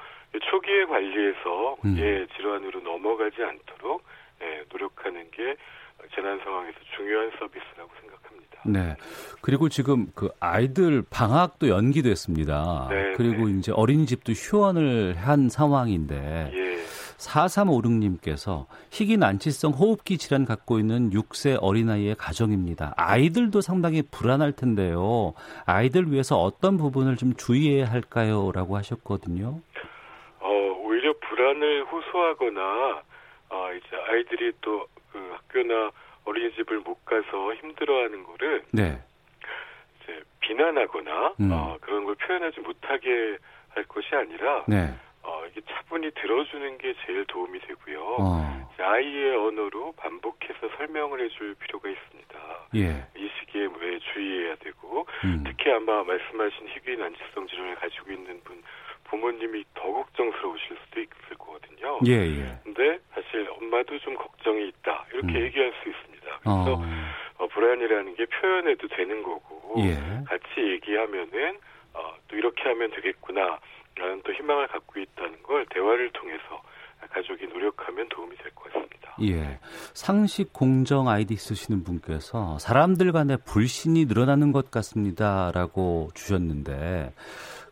초기에 0.51 0.85
관리해서 0.85 1.77
음. 1.87 1.97
예, 1.97 2.27
질환으로 2.37 2.81
넘어가지 2.81 3.43
않도록 3.43 4.05
예, 4.43 4.65
노력하는 4.71 5.31
게 5.31 5.57
재난 6.15 6.39
상황에서 6.41 6.79
중요한 6.97 7.31
서비스라고 7.39 7.91
생각합니다. 8.01 8.63
네. 8.67 8.97
그리고 9.41 9.69
지금 9.69 10.07
그 10.15 10.31
아이들 10.41 11.03
방학도 11.09 11.69
연기됐습니다. 11.69 12.89
네, 12.91 13.15
그리고 13.17 13.47
네. 13.47 13.59
이제 13.59 13.73
어린이집도 13.73 14.33
휴원을 14.33 15.17
한 15.17 15.49
상황인데 15.49 16.51
예. 16.55 16.71
4356님께서 17.21 18.67
희귀 18.91 19.19
난치성 19.19 19.73
호흡기 19.73 20.19
질환 20.19 20.45
갖고 20.45 20.79
있는 20.79 21.11
6세 21.11 21.59
어린아이의 21.61 22.17
가정입니다. 22.17 22.95
아이들도 22.97 23.61
상당히 23.61 24.03
불안할 24.03 24.53
텐데요. 24.53 25.35
아이들 25.67 26.11
위해서 26.11 26.37
어떤 26.37 26.77
부분을 26.77 27.17
좀 27.17 27.35
주의해야 27.35 27.87
할까요? 27.91 28.51
라고 28.55 28.77
하셨거든요. 28.77 29.61
어, 30.41 30.49
오히려 30.83 31.13
불안을 31.21 31.85
호소하거나 31.85 33.03
어, 33.51 33.69
이제 33.75 33.97
아이들이 34.09 34.53
또 34.61 34.87
그 35.13 35.19
학교나 35.33 35.91
어린이집을 36.25 36.81
못 36.81 37.05
가서 37.05 37.55
힘들어하는 37.55 38.25
거를 38.25 38.65
네. 38.73 38.99
이제 40.03 40.23
비난하거나 40.41 41.35
음. 41.41 41.51
어, 41.53 41.77
그런 41.81 42.05
걸 42.05 42.15
표현하지 42.17 42.61
못하게 42.61 43.39
할 43.71 43.85
것이 43.85 44.15
아니라 44.15 44.65
네. 44.69 44.95
어, 45.23 45.43
이게 45.51 45.61
차분히 45.69 46.11
들어주는 46.13 46.79
게 46.79 46.95
제일 47.05 47.25
도움이 47.27 47.61
되고요. 47.61 48.17
어. 48.19 48.71
아이의 48.79 49.37
언어로 49.37 49.93
반복해서 49.93 50.69
설명을 50.77 51.21
해줄 51.21 51.55
필요가 51.57 51.89
있습니다. 51.89 52.39
예. 52.77 53.07
이 53.17 53.31
시기에 53.39 53.69
왜 53.79 53.99
주의해야 53.99 54.57
되고 54.57 55.07
음. 55.25 55.45
특히 55.47 55.71
아마 55.71 56.03
말씀하신 56.03 56.69
희귀 56.69 56.97
난치성 56.97 57.47
질환을 57.47 57.75
가지고 57.77 58.13
있는 58.13 58.41
분 58.43 58.63
부모님이 59.11 59.65
더 59.75 59.93
걱정스러우실 59.93 60.77
수도 60.85 61.01
있을 61.01 61.37
거거든요. 61.37 61.99
예, 62.07 62.13
예. 62.13 62.59
근데 62.63 62.99
사실 63.13 63.49
엄마도 63.59 63.99
좀 63.99 64.15
걱정이 64.15 64.69
있다 64.69 65.05
이렇게 65.13 65.39
음. 65.39 65.45
얘기할 65.47 65.73
수 65.83 65.89
있습니다. 65.89 66.27
그래서 66.41 66.75
어. 66.75 66.85
어, 67.39 67.47
불안이라는 67.49 68.15
게 68.15 68.27
표현해도 68.27 68.89
되는 68.89 69.23
거고 69.23 69.75
예. 69.81 69.95
같이 70.27 70.45
얘기하면은 70.73 71.59
어, 71.95 72.15
또 72.29 72.37
이렇게 72.37 72.63
하면 72.69 72.91
되겠구나. 72.93 73.59
라는 73.97 74.23
또 74.25 74.33
희망을 74.33 74.69
갖고 74.69 74.99
있다는 75.01 75.43
걸 75.43 75.67
대화를 75.67 76.11
통해서 76.13 76.63
가족이 77.11 77.47
노력하면 77.49 78.09
도움이 78.09 78.37
될 78.37 78.51
것 78.55 78.73
같습니다. 78.73 79.17
예. 79.23 79.59
상식 79.95 80.53
공정 80.53 81.09
아이디 81.09 81.35
쓰시는 81.37 81.83
분께서 81.85 82.59
사람들 82.59 83.13
간의 83.13 83.39
불신이 83.45 84.07
늘어나는 84.07 84.53
것 84.53 84.71
같습니다라고 84.71 86.11
주셨는데 86.15 87.13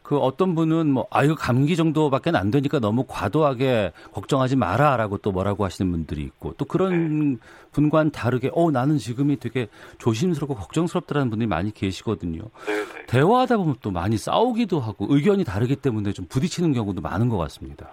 그 0.08 0.16
어떤 0.16 0.54
분은 0.54 0.86
뭐 0.86 1.06
아유 1.10 1.34
감기 1.38 1.76
정도밖에 1.76 2.30
안 2.34 2.50
되니까 2.50 2.78
너무 2.78 3.04
과도하게 3.06 3.92
걱정하지 4.14 4.56
마라라고 4.56 5.18
또 5.18 5.32
뭐라고 5.32 5.66
하시는 5.66 5.90
분들이 5.90 6.22
있고 6.22 6.54
또 6.56 6.64
그런 6.64 7.34
네. 7.34 7.36
분과는 7.72 8.10
다르게 8.10 8.48
어 8.54 8.70
나는 8.70 8.96
지금이 8.96 9.38
되게 9.38 9.68
조심스럽고 9.98 10.54
걱정스럽다라는 10.54 11.28
분들이 11.28 11.46
많이 11.46 11.74
계시거든요. 11.74 12.40
네, 12.66 12.74
네. 12.74 13.06
대화하다 13.06 13.58
보면 13.58 13.74
또 13.82 13.90
많이 13.90 14.16
싸우기도 14.16 14.80
하고 14.80 15.08
의견이 15.10 15.44
다르기 15.44 15.76
때문에 15.76 16.12
좀 16.12 16.24
부딪히는 16.26 16.72
경우도 16.72 17.02
많은 17.02 17.28
것 17.28 17.36
같습니다. 17.36 17.90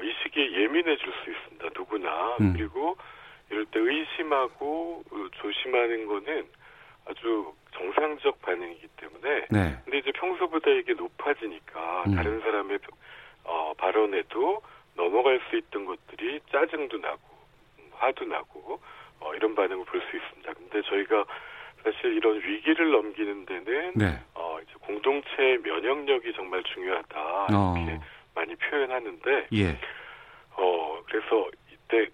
이 0.00 0.06
시기에 0.22 0.52
예민해질 0.52 1.04
수 1.04 1.30
있습니다. 1.32 1.68
누구나 1.76 2.36
음. 2.42 2.52
그리고 2.52 2.96
이럴 3.50 3.66
때 3.66 3.80
의심하고 3.80 5.02
조심하는 5.42 6.06
거는 6.06 6.44
아주 7.06 7.52
정상적 7.72 8.42
반응이기 8.42 8.88
때문에 8.96 9.46
네. 9.50 9.78
근데 9.84 9.98
이제 9.98 10.12
평소보다 10.12 10.70
이게 10.70 10.92
높아지니까 10.94 12.04
음. 12.06 12.14
다른 12.16 12.40
사람의 12.40 12.78
어, 13.44 13.72
발언에도 13.78 14.62
넘어갈 14.96 15.40
수 15.48 15.56
있던 15.56 15.86
것들이 15.86 16.40
짜증도 16.52 16.98
나고 16.98 17.20
화도 17.92 18.24
나고 18.24 18.80
어, 19.20 19.34
이런 19.34 19.54
반응을 19.54 19.84
볼 19.84 20.00
수 20.00 20.16
있습니다. 20.16 20.52
근데 20.54 20.82
저희가 20.82 21.24
사실 21.82 22.14
이런 22.16 22.36
위기를 22.42 22.90
넘기는 22.90 23.46
데는 23.46 23.92
네. 23.94 24.18
어, 24.34 24.58
이제 24.62 24.72
공동체 24.80 25.58
면역력이 25.62 26.32
정말 26.34 26.62
중요하다 26.64 27.46
이렇게 27.48 27.92
어. 27.94 28.00
많이 28.34 28.54
표현하는데 28.56 29.48
예. 29.54 29.78
어 30.56 31.00
그래서 31.06 31.48
이때 31.72 32.08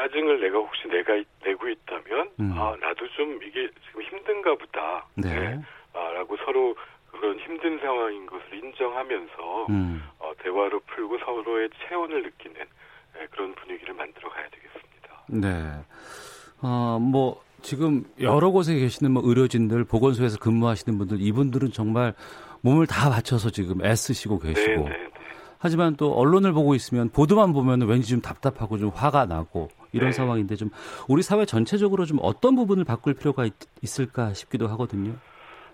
짜증을 0.00 0.40
내가 0.40 0.58
혹시 0.58 0.88
내가 0.88 1.12
내고 1.44 1.68
있다면 1.68 2.30
음. 2.40 2.52
아 2.56 2.74
나도 2.80 3.06
좀 3.16 3.38
이게 3.42 3.68
지금 3.86 4.02
힘든가 4.02 4.54
보다. 4.56 5.06
네. 5.14 5.28
네. 5.28 5.60
아 5.92 6.10
라고 6.12 6.36
서로 6.38 6.74
그런 7.10 7.38
힘든 7.40 7.78
상황인 7.80 8.24
것을 8.26 8.54
인정하면서 8.54 9.66
음. 9.68 10.02
어, 10.18 10.32
대화로 10.42 10.80
풀고 10.80 11.18
서로의 11.18 11.68
체온을 11.88 12.22
느끼는 12.22 12.54
네, 13.14 13.26
그런 13.30 13.54
분위기를 13.56 13.92
만들어 13.94 14.30
가야 14.30 14.46
되겠습니다. 14.48 15.24
네. 15.28 15.84
어 16.62 16.98
뭐 17.00 17.42
지금 17.62 18.04
여러 18.20 18.50
곳에 18.50 18.74
계시는 18.74 19.12
뭐 19.12 19.22
의료진들 19.24 19.84
보건소에서 19.84 20.38
근무하시는 20.38 20.96
분들 20.96 21.20
이분들은 21.20 21.72
정말 21.72 22.14
몸을 22.62 22.86
다 22.86 23.10
바쳐서 23.10 23.50
지금 23.50 23.84
애쓰시고 23.84 24.38
계시고. 24.38 24.70
네, 24.70 24.76
네, 24.76 24.88
네. 24.88 25.10
하지만 25.58 25.94
또 25.96 26.14
언론을 26.14 26.52
보고 26.52 26.74
있으면 26.74 27.10
보도만 27.10 27.52
보면 27.52 27.82
왠지 27.82 28.08
좀 28.08 28.22
답답하고 28.22 28.78
좀 28.78 28.88
화가 28.94 29.26
나고 29.26 29.68
이런 29.92 30.10
네. 30.10 30.12
상황인데 30.12 30.56
좀 30.56 30.70
우리 31.08 31.22
사회 31.22 31.44
전체적으로 31.44 32.04
좀 32.04 32.18
어떤 32.22 32.54
부분을 32.56 32.84
바꿀 32.84 33.14
필요가 33.14 33.44
있, 33.44 34.00
을까 34.00 34.32
싶기도 34.34 34.66
하거든요. 34.68 35.12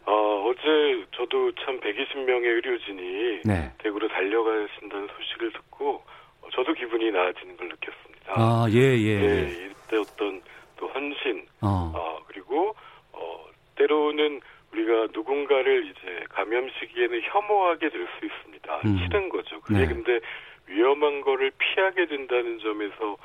어, 0.06 0.12
어제 0.48 1.04
저도 1.16 1.52
참 1.64 1.80
120명의 1.80 2.44
의료진이 2.44 3.40
네. 3.44 3.72
대구로 3.78 4.08
달려가신다는 4.08 5.08
소식을 5.08 5.52
듣고 5.52 6.02
어, 6.42 6.48
저도 6.52 6.72
기분이 6.74 7.10
나아지는 7.10 7.56
걸 7.56 7.68
느꼈습니다. 7.68 8.32
아, 8.34 8.66
예, 8.70 8.80
예. 8.80 9.18
네, 9.18 9.70
이때 9.70 9.96
어떤 9.96 10.40
또 10.76 10.88
헌신, 10.88 11.46
어. 11.62 11.92
어 11.94 12.18
그리고 12.26 12.74
어, 13.12 13.46
때로는 13.76 14.40
우리가 14.72 15.08
누군가를 15.12 15.86
이제 15.86 16.24
감염 16.28 16.68
시기에는 16.78 17.20
혐오하게 17.22 17.88
될 17.88 18.06
수 18.18 18.26
있습니다. 18.26 18.80
음. 18.84 18.98
싫은 18.98 19.28
거죠. 19.28 19.60
그게 19.60 19.80
네. 19.80 19.86
근데 19.86 20.20
위험한 20.66 21.20
거를 21.20 21.50
피하게 21.58 22.06
된다는 22.06 22.58
점에서 22.58 23.16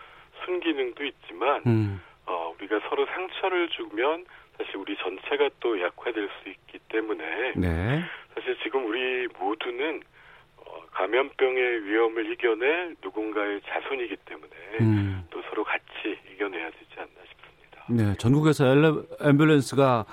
순기능도 0.46 1.04
있지만 1.06 1.62
음. 1.66 2.02
어, 2.26 2.54
우리가 2.58 2.80
서로 2.90 3.06
상처를 3.08 3.70
주면 3.70 4.26
사실 4.58 4.78
우리 4.78 4.96
전체가 4.98 5.50
또 5.60 5.80
약화될 5.82 6.30
수 6.42 6.50
있기 6.50 6.80
때문에 6.90 7.54
네. 7.56 8.04
사실 8.36 8.58
지금 8.64 8.86
우리 8.86 9.28
모두는 9.40 10.02
어, 10.58 10.82
감염병의 10.92 11.86
위험을 11.86 12.32
이겨낼 12.32 12.96
누군가의 13.04 13.62
자손이기 13.68 14.18
때문에 14.26 14.52
음. 14.82 15.24
또 15.30 15.42
서로 15.50 15.64
같이 15.64 16.18
이겨내야 16.34 16.70
되지 16.72 16.92
않나 16.98 17.10
싶습니다. 17.30 17.86
네, 17.90 18.18
전국에서 18.18 18.66
앰뷸런스가 18.66 20.06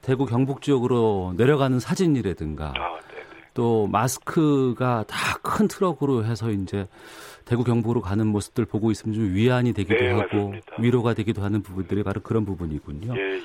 대구 0.00 0.26
경북 0.26 0.62
지역으로 0.62 1.34
내려가는 1.36 1.78
사진이라든가 1.80 2.72
아, 2.76 2.98
또 3.58 3.88
마스크가 3.88 5.04
다 5.08 5.38
큰 5.48 5.66
트럭으로 5.66 6.24
해서 6.24 6.50
이제 6.50 6.86
대구 7.44 7.64
경북으로 7.64 8.00
가는 8.02 8.26
모습들 8.26 8.64
보고 8.66 8.90
있으면 8.90 9.14
좀 9.14 9.34
위안이 9.34 9.72
되기도 9.72 9.94
네, 9.94 10.10
하고 10.12 10.20
맞습니다. 10.50 10.76
위로가 10.78 11.14
되기도 11.14 11.42
하는 11.42 11.62
부분들이 11.62 12.02
바로 12.02 12.20
그런 12.20 12.44
부분이군요. 12.44 13.14
예, 13.16 13.20
예. 13.36 13.40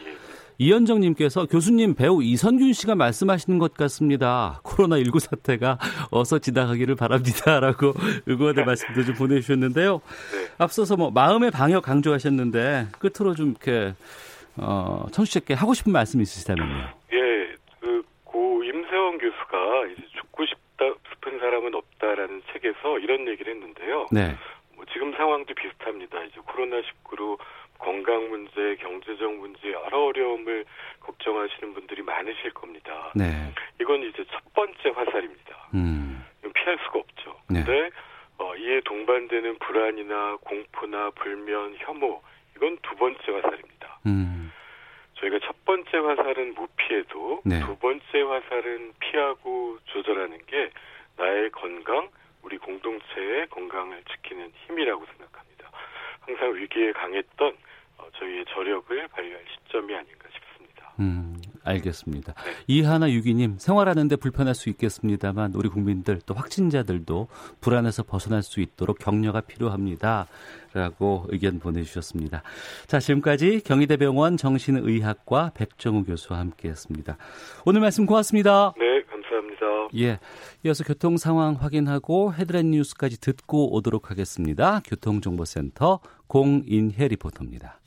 이현정님께서 0.59 1.47
교수님 1.47 1.95
배우 1.95 2.21
이선균 2.21 2.73
씨가 2.73 2.95
말씀하시는 2.95 3.57
것 3.57 3.73
같습니다. 3.73 4.59
코로나19 4.63 5.19
사태가 5.19 5.79
어서 6.11 6.37
지나가기를 6.39 6.95
바랍니다라고 6.95 7.93
응원의 8.29 8.65
말씀도 8.65 9.03
좀 9.05 9.15
보내주셨는데요. 9.15 9.93
네. 10.33 10.47
앞서서 10.59 10.95
뭐 10.97 11.09
마음의 11.09 11.51
방역 11.51 11.83
강조하셨는데 11.83 12.87
끝으로 12.99 13.33
좀 13.33 13.51
이렇게 13.51 13.95
어, 14.57 15.07
청취자께 15.11 15.53
하고 15.55 15.73
싶은 15.73 15.91
말씀 15.91 16.21
있으시다면요. 16.21 16.89
예, 17.13 17.55
그, 17.79 18.03
고 18.23 18.63
임세원 18.63 19.17
교수가 19.17 19.87
이제 19.93 20.03
죽고 20.19 20.45
싶다, 20.45 20.85
싶은 21.11 21.39
사람은 21.39 21.73
책에서 22.63 22.99
이런 22.99 23.27
얘기를 23.27 23.53
했는데요. 23.53 24.07
네, 24.11 24.35
뭐 24.75 24.85
지금 24.93 25.13
상황도 25.13 25.53
비슷합니다. 25.53 26.23
이제 26.23 26.39
코로나19로 26.39 27.37
건강 27.77 28.29
문제, 28.29 28.75
경제적 28.79 29.33
문제, 29.35 29.71
여러 29.73 30.05
어려움을 30.05 30.65
걱정하시는 31.01 31.73
분들이 31.73 32.01
많으실 32.01 32.51
겁니다. 32.53 33.11
네, 33.13 33.53
이건 33.81 34.03
이제 34.03 34.23
첫 34.31 34.41
번째 34.53 34.89
화살입니다. 34.95 35.69
음, 35.75 36.23
피할 36.55 36.79
수가 36.85 36.99
없죠. 36.99 37.35
네. 37.49 37.63
근데 37.63 37.89
어, 38.37 38.55
이에 38.55 38.79
동반되는 38.81 39.59
불안이나 39.59 40.37
공포나 40.41 41.11
불면, 41.11 41.75
혐오 41.79 42.21
이건 42.55 42.77
두 42.81 42.95
번째 42.95 43.19
화살입니다. 43.31 43.99
음, 44.07 44.51
저희가 45.15 45.39
첫 45.43 45.65
번째 45.65 45.97
화살은 45.97 46.55
못 46.55 46.69
피해도 46.77 47.41
네. 47.45 47.59
두 47.59 47.75
번째 47.77 48.21
화살은 48.21 48.93
피하고 48.99 49.77
조절하는 49.85 50.39
게 50.47 50.69
나의 51.17 51.51
건강, 51.51 52.09
공동체의 52.63 53.47
건강을 53.49 54.03
지키는 54.11 54.51
힘이라고 54.65 55.05
생각합니다. 55.05 55.69
항상 56.21 56.55
위기에 56.55 56.91
강했던 56.93 57.55
어, 57.97 58.07
저희의 58.17 58.45
저력을 58.53 59.07
발휘할 59.09 59.41
시점이 59.47 59.93
아닌가 59.93 60.27
싶습니다. 60.33 60.93
음, 60.99 61.35
알겠습니다. 61.63 62.33
이하나 62.67 63.11
유기님 63.11 63.57
생활하는데 63.57 64.15
불편할 64.17 64.53
수 64.53 64.69
있겠습니다만 64.69 65.53
우리 65.55 65.69
국민들 65.69 66.19
또 66.25 66.33
확진자들도 66.33 67.27
불안해서 67.61 68.03
벗어날 68.03 68.43
수 68.43 68.59
있도록 68.61 68.99
격려가 68.99 69.41
필요합니다. 69.41 70.27
라고 70.73 71.25
의견 71.29 71.59
보내주셨습니다. 71.59 72.41
자, 72.87 72.99
지금까지 72.99 73.61
경희대병원 73.63 74.37
정신의학과 74.37 75.51
백정우 75.55 76.03
교수와 76.03 76.39
함께했습니다. 76.39 77.17
오늘 77.65 77.81
말씀 77.81 78.05
고맙습니다. 78.05 78.73
네, 78.77 78.92
예, 79.95 80.19
이어서 80.65 80.83
교통 80.83 81.17
상황 81.17 81.55
확인하고 81.55 82.33
헤드라인 82.33 82.71
뉴스까지 82.71 83.19
듣고 83.19 83.73
오도록 83.73 84.11
하겠습니다. 84.11 84.81
교통정보센터 84.85 85.99
공인혜 86.27 87.07
리포터입니다. 87.07 87.79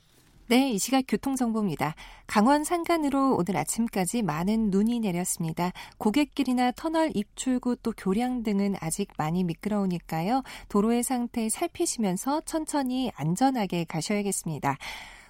네, 0.49 0.71
이 0.71 0.79
시각 0.79 1.03
교통정보입니다. 1.09 1.93
강원 2.25 2.63
산간으로 2.63 3.35
오늘 3.35 3.57
아침까지 3.57 4.21
많은 4.21 4.69
눈이 4.69 5.01
내렸습니다. 5.01 5.73
고갯길이나 5.97 6.71
터널 6.71 7.11
입출구 7.13 7.75
또 7.83 7.91
교량 7.97 8.43
등은 8.43 8.75
아직 8.79 9.09
많이 9.17 9.43
미끄러우니까요. 9.43 10.43
도로의 10.69 11.03
상태 11.03 11.49
살피시면서 11.49 12.41
천천히 12.45 13.11
안전하게 13.17 13.83
가셔야겠습니다. 13.89 14.77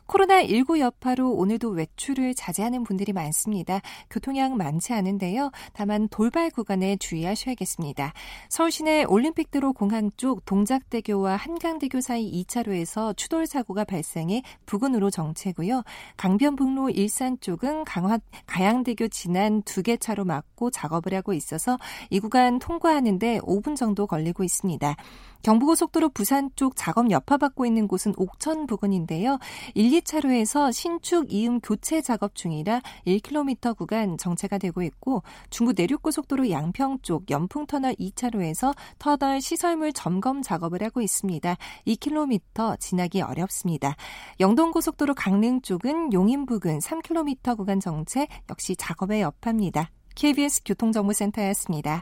코로나19 0.08 0.80
여파로 0.80 1.32
오늘도 1.32 1.70
외출을 1.70 2.36
자제하는 2.36 2.84
분들이 2.84 3.14
많습니다. 3.14 3.82
교통량 4.10 4.58
많지 4.58 4.94
않은데요. 4.94 5.52
다만 5.74 6.08
돌발 6.10 6.50
구간에 6.50 6.96
주의하셔야겠습니다. 6.98 8.14
서울 8.50 8.72
시내 8.72 9.04
올림픽대로 9.04 9.74
공항 9.74 10.12
쪽 10.18 10.46
동작대교와 10.46 11.36
한강대교 11.36 12.02
사이 12.02 12.44
2차로에서 12.44 13.16
추돌 13.18 13.48
사고가 13.48 13.84
발생해 13.84 14.44
부근으로 14.66 15.10
정체고요. 15.10 15.84
강변북로 16.18 16.90
일산 16.92 17.40
쪽은 17.40 17.84
강화, 17.86 18.20
가양대교 18.46 19.08
지난 19.08 19.62
두 19.64 19.82
개 19.88 19.96
차로 19.96 20.26
막고 20.26 20.70
작업을 20.70 21.14
하고 21.14 21.32
있어서 21.34 21.78
이 22.10 22.20
구간 22.20 22.60
통과하는데 22.60 23.40
5분 23.40 23.78
정도 23.78 24.06
걸리고 24.06 24.44
있습니다. 24.44 24.96
경부고속도로 25.44 26.10
부산 26.10 26.50
쪽 26.56 26.76
작업 26.76 27.10
여파받고 27.10 27.66
있는 27.66 27.88
곳은 27.88 28.14
옥천 28.18 28.68
부근인데요. 28.68 29.38
1, 29.76 29.97
2차로에서 30.02 30.72
신축 30.72 31.32
이음 31.32 31.60
교체 31.60 32.02
작업 32.02 32.36
중이라 32.36 32.82
1km 33.06 33.76
구간 33.78 34.18
정체가 34.18 34.58
되고 34.58 34.82
있고 34.84 35.24
중부 35.50 35.74
내륙고속도로 35.76 36.50
양평 36.50 37.00
쪽 37.02 37.30
연풍터널 37.30 37.96
2차로에서 37.96 38.76
터널 39.00 39.42
시설물 39.42 39.94
점검 39.94 40.42
작업을 40.42 40.84
하고 40.84 41.02
있습니다. 41.02 41.58
2km 41.88 42.80
지나기 42.80 43.22
어렵습니다. 43.22 43.96
영동고속도로 44.40 45.16
강릉 45.16 45.62
쪽은 45.62 46.14
용인 46.14 46.46
부근 46.46 46.80
3km 46.80 47.58
구간 47.58 47.80
정체 47.80 48.28
역시 48.50 48.76
작업에 48.76 49.22
여파입니다. 49.22 49.92
KBS 50.16 50.64
교통정보센터였습니다. 50.66 52.02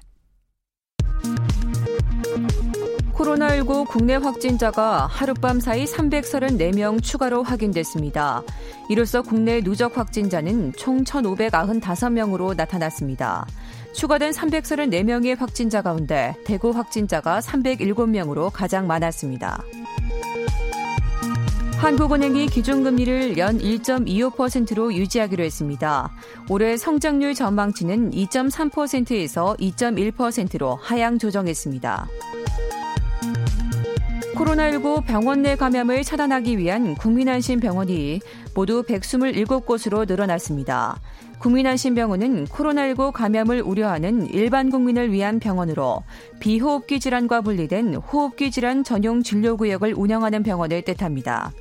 코로나19 3.15 3.87
국내 3.87 4.15
확진자가 4.15 5.07
하룻밤 5.07 5.61
사이 5.61 5.85
334명 5.85 7.01
추가로 7.01 7.43
확인됐습니다. 7.43 8.43
이로써 8.89 9.21
국내 9.21 9.61
누적 9.61 9.97
확진자는 9.97 10.73
총 10.73 11.03
1,595명으로 11.05 12.55
나타났습니다. 12.55 13.45
추가된 13.93 14.31
334명의 14.31 15.37
확진자 15.37 15.81
가운데 15.81 16.35
대구 16.43 16.71
확진자가 16.71 17.39
307명으로 17.39 18.51
가장 18.51 18.85
많았습니다. 18.85 19.63
한국은행이 21.77 22.47
기준금리를 22.47 23.37
연 23.37 23.59
1.25%로 23.59 24.93
유지하기로 24.93 25.43
했습니다. 25.43 26.11
올해 26.49 26.75
성장률 26.77 27.33
전망치는 27.35 28.11
2.3%에서 28.11 29.55
2.1%로 29.59 30.79
하향 30.81 31.17
조정했습니다. 31.17 32.07
코로나19 34.35 35.05
병원 35.05 35.41
내 35.41 35.55
감염을 35.55 36.03
차단하기 36.03 36.57
위한 36.57 36.95
국민안심병원이 36.95 38.19
모두 38.53 38.83
127곳으로 38.83 40.05
늘어났습니다. 40.07 40.99
국민안심병원은 41.39 42.45
코로나19 42.45 43.11
감염을 43.13 43.61
우려하는 43.61 44.27
일반 44.27 44.69
국민을 44.69 45.11
위한 45.11 45.39
병원으로 45.39 46.03
비호흡기 46.39 46.99
질환과 46.99 47.41
분리된 47.41 47.95
호흡기 47.95 48.51
질환 48.51 48.83
전용 48.83 49.23
진료구역을 49.23 49.93
운영하는 49.95 50.43
병원을 50.43 50.81
뜻합니다. 50.81 51.51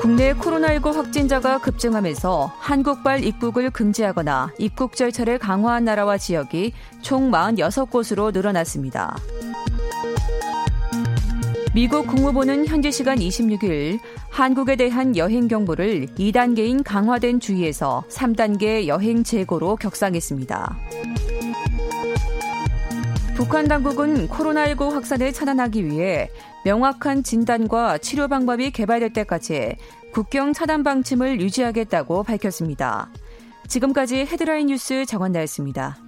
국내 0.00 0.32
코로나19 0.32 0.92
확진자가 0.92 1.58
급증하면서 1.58 2.52
한국발 2.58 3.24
입국을 3.24 3.70
금지하거나 3.70 4.52
입국 4.58 4.96
절차를 4.96 5.38
강화한 5.38 5.84
나라와 5.84 6.16
지역이 6.16 6.72
총 7.02 7.30
46곳으로 7.30 8.32
늘어났습니다. 8.32 9.16
미국 11.78 12.08
국무부는 12.08 12.66
현지 12.66 12.90
시간 12.90 13.18
26일 13.18 14.00
한국에 14.30 14.74
대한 14.74 15.16
여행 15.16 15.46
경보를 15.46 16.06
2단계인 16.06 16.82
강화된 16.84 17.38
주의에서 17.38 18.02
3단계 18.08 18.88
여행 18.88 19.22
재고로 19.22 19.76
격상했습니다. 19.76 20.76
북한 23.36 23.68
당국은 23.68 24.26
코로나19 24.26 24.90
확산을 24.90 25.32
차단하기 25.32 25.86
위해 25.86 26.28
명확한 26.64 27.22
진단과 27.22 27.98
치료 27.98 28.26
방법이 28.26 28.72
개발될 28.72 29.12
때까지 29.12 29.76
국경 30.12 30.54
차단 30.54 30.82
방침을 30.82 31.40
유지하겠다고 31.40 32.24
밝혔습니다. 32.24 33.08
지금까지 33.68 34.26
헤드라인 34.26 34.66
뉴스 34.66 35.06
정원나였습니다. 35.06 36.07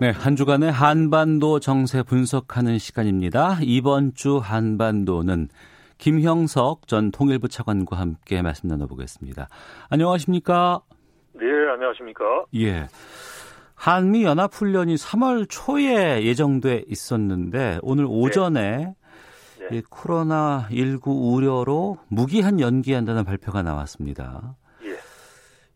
네, 0.00 0.08
한 0.08 0.34
주간의 0.34 0.72
한반도 0.72 1.60
정세 1.60 2.02
분석하는 2.02 2.78
시간입니다. 2.78 3.58
이번 3.60 4.14
주 4.14 4.38
한반도는 4.38 5.50
김형석 5.98 6.88
전 6.88 7.10
통일부 7.10 7.48
차관과 7.50 7.98
함께 7.98 8.40
말씀 8.40 8.70
나눠보겠습니다. 8.70 9.48
안녕하십니까? 9.90 10.80
네, 11.34 11.44
안녕하십니까? 11.70 12.46
예. 12.56 12.88
한미 13.74 14.24
연합 14.24 14.54
훈련이 14.54 14.94
3월 14.94 15.46
초에 15.50 16.24
예정돼 16.24 16.84
있었는데 16.88 17.80
오늘 17.82 18.06
오전에 18.08 18.94
네. 19.58 19.68
네. 19.70 19.82
코로나 19.90 20.66
19 20.70 21.10
우려로 21.10 21.98
무기한 22.08 22.58
연기한다는 22.58 23.24
발표가 23.24 23.62
나왔습니다. 23.62 24.56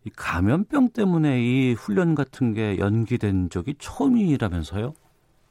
예. 0.05 0.09
이 0.09 0.11
감염병 0.17 0.91
때문에 0.91 1.41
이 1.43 1.73
훈련 1.75 2.15
같은 2.15 2.53
게 2.55 2.79
연기된 2.79 3.51
적이 3.51 3.75
처음이라면서요? 3.79 4.93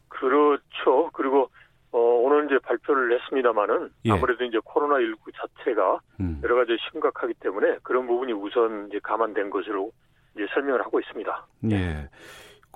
그렇죠. 0.09 1.09
그리고 1.13 1.49
어, 1.91 1.97
오늘 1.99 2.45
이제 2.45 2.57
발표를 2.63 3.19
했습니다마는 3.19 3.89
예. 4.05 4.11
아무래도 4.11 4.43
이제 4.43 4.57
코로나 4.63 4.95
19 4.99 5.31
자체가 5.31 5.99
음. 6.19 6.39
여러 6.43 6.55
가지 6.55 6.71
심각하기 6.91 7.35
때문에 7.39 7.77
그런 7.83 8.07
부분이 8.07 8.33
우선 8.33 8.87
이제 8.89 8.99
감안된 9.03 9.49
것으로 9.49 9.91
이제 10.35 10.45
설명을 10.53 10.81
하고 10.81 10.99
있습니다. 10.99 11.47
예. 11.71 12.09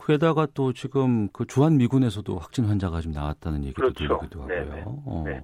게다가 0.06 0.48
또 0.54 0.74
지금 0.74 1.28
그 1.34 1.46
주한 1.46 1.78
미군에서도 1.78 2.38
확진 2.38 2.66
환자가 2.66 3.02
좀 3.02 3.12
나왔다는 3.12 3.64
얘기도 3.64 3.82
그렇죠. 3.82 3.96
들리기도 3.96 4.42
하고요. 4.44 5.02
어. 5.06 5.24
네. 5.26 5.44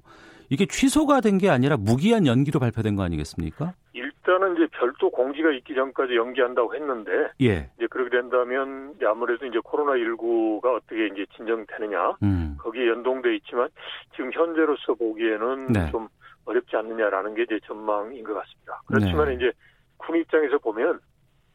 이게 0.49 0.67
취소가 0.67 1.21
된 1.21 1.39
게 1.39 1.49
아니라 1.49 1.75
무기한 1.77 2.27
연기로 2.27 2.59
발표된 2.59 2.95
거 2.95 3.01
아니겠습니까? 3.03 3.73
일단은 4.23 4.55
이제 4.55 4.67
별도 4.71 5.09
공지가 5.09 5.51
있기 5.51 5.75
전까지 5.75 6.15
연기한다고 6.15 6.73
했는데, 6.75 7.29
예. 7.41 7.69
이제 7.77 7.87
그렇게 7.89 8.09
된다면 8.09 8.93
이제 8.95 9.05
아무래도 9.05 9.45
이제 9.45 9.59
코로나 9.63 9.93
19가 9.93 10.75
어떻게 10.77 11.07
이제 11.07 11.25
진정되느냐, 11.35 12.15
음. 12.23 12.55
거기에 12.57 12.87
연동돼 12.87 13.35
있지만 13.35 13.67
지금 14.15 14.31
현재로서 14.31 14.93
보기에는 14.93 15.67
네. 15.73 15.91
좀 15.91 16.07
어렵지 16.45 16.75
않느냐라는 16.75 17.35
게 17.35 17.43
이제 17.43 17.59
전망인 17.65 18.23
것 18.23 18.33
같습니다. 18.33 18.81
그렇지만 18.87 19.27
네. 19.27 19.35
이제 19.35 19.51
군 19.97 20.15
입장에서 20.15 20.57
보면 20.57 20.99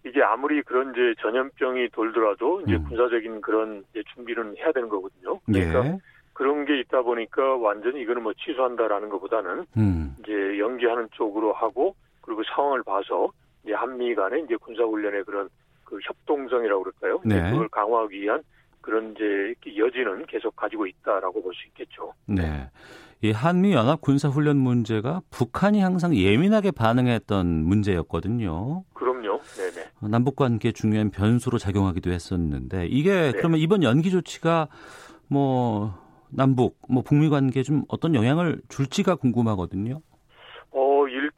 이게 0.05 0.23
아무리 0.23 0.63
그런 0.63 0.93
이제 0.93 1.15
전염병이 1.21 1.89
돌더라도 1.91 2.61
이제 2.63 2.77
음. 2.77 2.85
군사적인 2.85 3.41
그런 3.41 3.85
이제 3.91 4.03
준비는 4.15 4.57
해야 4.59 4.73
되는 4.73 4.89
거거든요. 4.89 5.41
그러니까 5.47 5.87
예. 5.87 5.99
그런 6.35 6.65
게 6.67 6.79
있다 6.81 7.03
보니까 7.03 7.57
완전히 7.57 8.03
이거는 8.03 8.23
뭐 8.23 8.33
취소한다라는 8.35 9.09
것보다는 9.09 9.67
음. 9.77 10.15
이제 10.21 10.59
연기하는 10.59 11.09
쪽으로 11.13 11.53
하고 11.53 11.97
그리고 12.29 12.43
상황을 12.55 12.83
봐서 12.83 13.31
이제 13.65 13.73
한미 13.73 14.15
간의 14.15 14.45
이제 14.45 14.55
군사훈련의 14.57 15.25
그런 15.25 15.49
그 15.85 15.99
협동성이라고 16.03 16.83
그럴까요? 16.85 17.21
네. 17.25 17.51
그걸 17.51 17.69
강화하기 17.69 18.21
위한 18.21 18.43
그런 18.83 19.13
이제 19.13 19.55
여지는 19.77 20.27
계속 20.27 20.55
가지고 20.55 20.87
있다라고 20.87 21.43
볼 21.43 21.55
수 21.55 21.67
있겠죠. 21.69 22.13
네. 22.27 22.71
이 23.23 23.33
한미 23.33 23.73
연합 23.73 24.01
군사 24.03 24.29
훈련 24.29 24.59
문제가 24.59 25.23
북한이 25.31 25.81
항상 25.81 26.15
예민하게 26.15 26.71
반응했던 26.71 27.47
문제였거든요. 27.65 28.85
그럼요. 28.93 29.41
네네. 29.57 30.09
남북 30.11 30.37
관계 30.37 30.71
중요한 30.71 31.11
변수로 31.11 31.57
작용하기도 31.59 32.13
했었는데 32.13 32.87
이게 32.89 33.33
네. 33.33 33.33
그러면 33.33 33.59
이번 33.59 33.83
연기 33.83 34.11
조치가 34.11 34.69
뭐 35.29 35.95
남북 36.29 36.79
뭐 36.89 37.03
북미 37.03 37.31
관계에 37.31 37.63
좀 37.63 37.85
어떤 37.89 38.15
영향을 38.15 38.61
줄지가 38.69 39.17
궁금하거든요. 39.17 40.01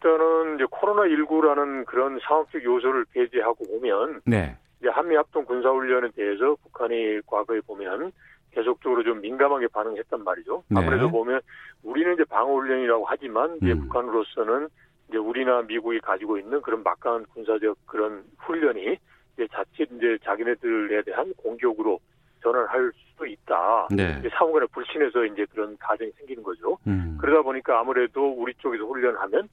어 0.01 0.09
일단은 0.11 0.57
이제 0.57 0.65
코로나 0.71 1.03
19라는 1.03 1.85
그런 1.85 2.19
상황적 2.21 2.65
요소를 2.65 3.05
배제하고 3.13 3.65
보면 3.67 4.23
네. 4.25 4.57
이제 4.81 4.89
한미 4.89 5.15
합동 5.15 5.45
군사 5.45 5.71
훈련에 5.71 6.11
대해서 6.17 6.57
북한이 6.63 7.21
과거에 7.27 7.61
보면 7.61 8.13
계속적으로 8.53 9.03
좀 9.05 9.21
민감하게 9.21 9.69
반응했단 9.69 10.25
말이죠. 10.25 10.65
네. 10.69 10.81
아무래도 10.81 11.11
보면 11.11 11.41
우리는 11.83 12.15
이제 12.15 12.25
방어 12.25 12.53
훈련이라고 12.55 13.05
하지만 13.07 13.57
이제 13.59 13.73
음. 13.73 13.83
북한으로서는 13.83 14.69
이제 15.09 15.19
우리나 15.19 15.63
미국이 15.63 16.01
가지고 16.01 16.39
있는 16.39 16.61
그런 16.63 16.83
막강한 16.83 17.27
군사적 17.27 17.77
그런 17.87 18.25
훈련이 18.39 18.97
이제 19.35 19.47
자칫 19.53 19.89
이제 19.93 20.19
자기네들에 20.25 21.03
대한 21.03 21.33
공격으로 21.35 22.01
전환할 22.43 22.91
수도 22.95 23.27
있다. 23.27 23.89
네. 23.91 24.17
이제 24.21 24.31
상호간에 24.33 24.67
불신해서 24.73 25.27
이제 25.27 25.47
그런 25.53 25.77
가정이 25.79 26.11
생기는 26.13 26.43
거죠. 26.43 26.79
음. 26.87 27.19
그러다 27.21 27.43
보니까 27.43 27.81
아무래도 27.81 28.33
우리 28.33 28.55
쪽에서 28.55 28.85
훈련하면 28.85 29.49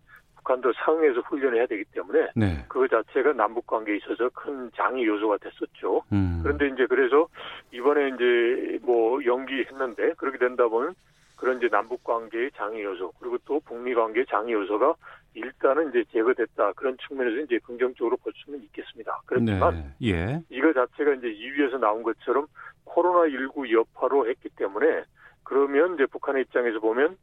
북한도 0.47 0.71
상응해서 0.73 1.19
훈련을 1.21 1.57
해야 1.57 1.65
되기 1.67 1.83
때문에 1.91 2.29
네. 2.36 2.65
그거 2.69 2.88
자체가 2.88 3.33
남북 3.33 3.67
관계에 3.67 3.97
있어서 3.97 4.29
큰 4.29 4.71
장애 4.75 5.05
요소가 5.05 5.38
됐었죠. 5.38 6.03
음. 6.13 6.39
그런데 6.41 6.67
이제 6.67 6.86
그래서 6.88 7.27
이번에 7.71 8.10
이제 8.10 8.79
뭐 8.83 9.23
연기했는데 9.23 10.13
그렇게 10.13 10.38
된다 10.38 10.67
보면 10.67 10.95
그런 11.36 11.57
이제 11.57 11.67
남북 11.67 12.03
관계의 12.03 12.51
장애 12.55 12.81
요소 12.81 13.12
그리고 13.19 13.38
또 13.45 13.60
북미 13.60 13.93
관계의 13.93 14.25
장애 14.27 14.53
요소가 14.53 14.95
일단은 15.33 15.89
이제 15.89 16.03
제거됐다 16.12 16.71
그런 16.73 16.97
측면에서 17.05 17.41
이제 17.41 17.60
긍정적으로 17.60 18.15
볼 18.17 18.31
수는 18.38 18.63
있겠습니다. 18.63 19.21
그렇지만 19.25 19.93
네. 19.99 20.10
예. 20.10 20.41
이거 20.49 20.71
자체가 20.73 21.13
이제 21.15 21.27
2위에서 21.27 21.77
나온 21.77 22.01
것처럼 22.01 22.47
코로나 22.86 23.29
19 23.29 23.71
여파로 23.71 24.27
했기 24.29 24.49
때문에 24.55 25.03
그러면 25.43 25.95
이제 25.95 26.05
북한의 26.07 26.43
입장에서 26.43 26.79
보면 26.79 27.17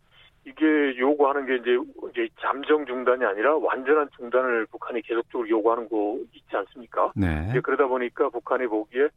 이게 0.55 0.99
요구하는 0.99 1.47
게 1.47 1.57
이제 1.57 1.77
이제 2.11 2.29
잠정 2.41 2.87
중단이 2.87 3.25
아니라 3.25 3.57
완전한 3.57 4.09
중단을 4.17 4.67
북한이 4.67 5.03
계속적으로 5.03 5.49
요구하는 5.49 5.89
거 5.89 6.19
있지 6.33 6.57
않습니까? 6.57 7.13
네. 7.17 7.49
이제 7.51 7.61
그러다 7.61 7.87
보니까 7.89 8.29
북한이 8.29 8.69
보기에 8.69 9.09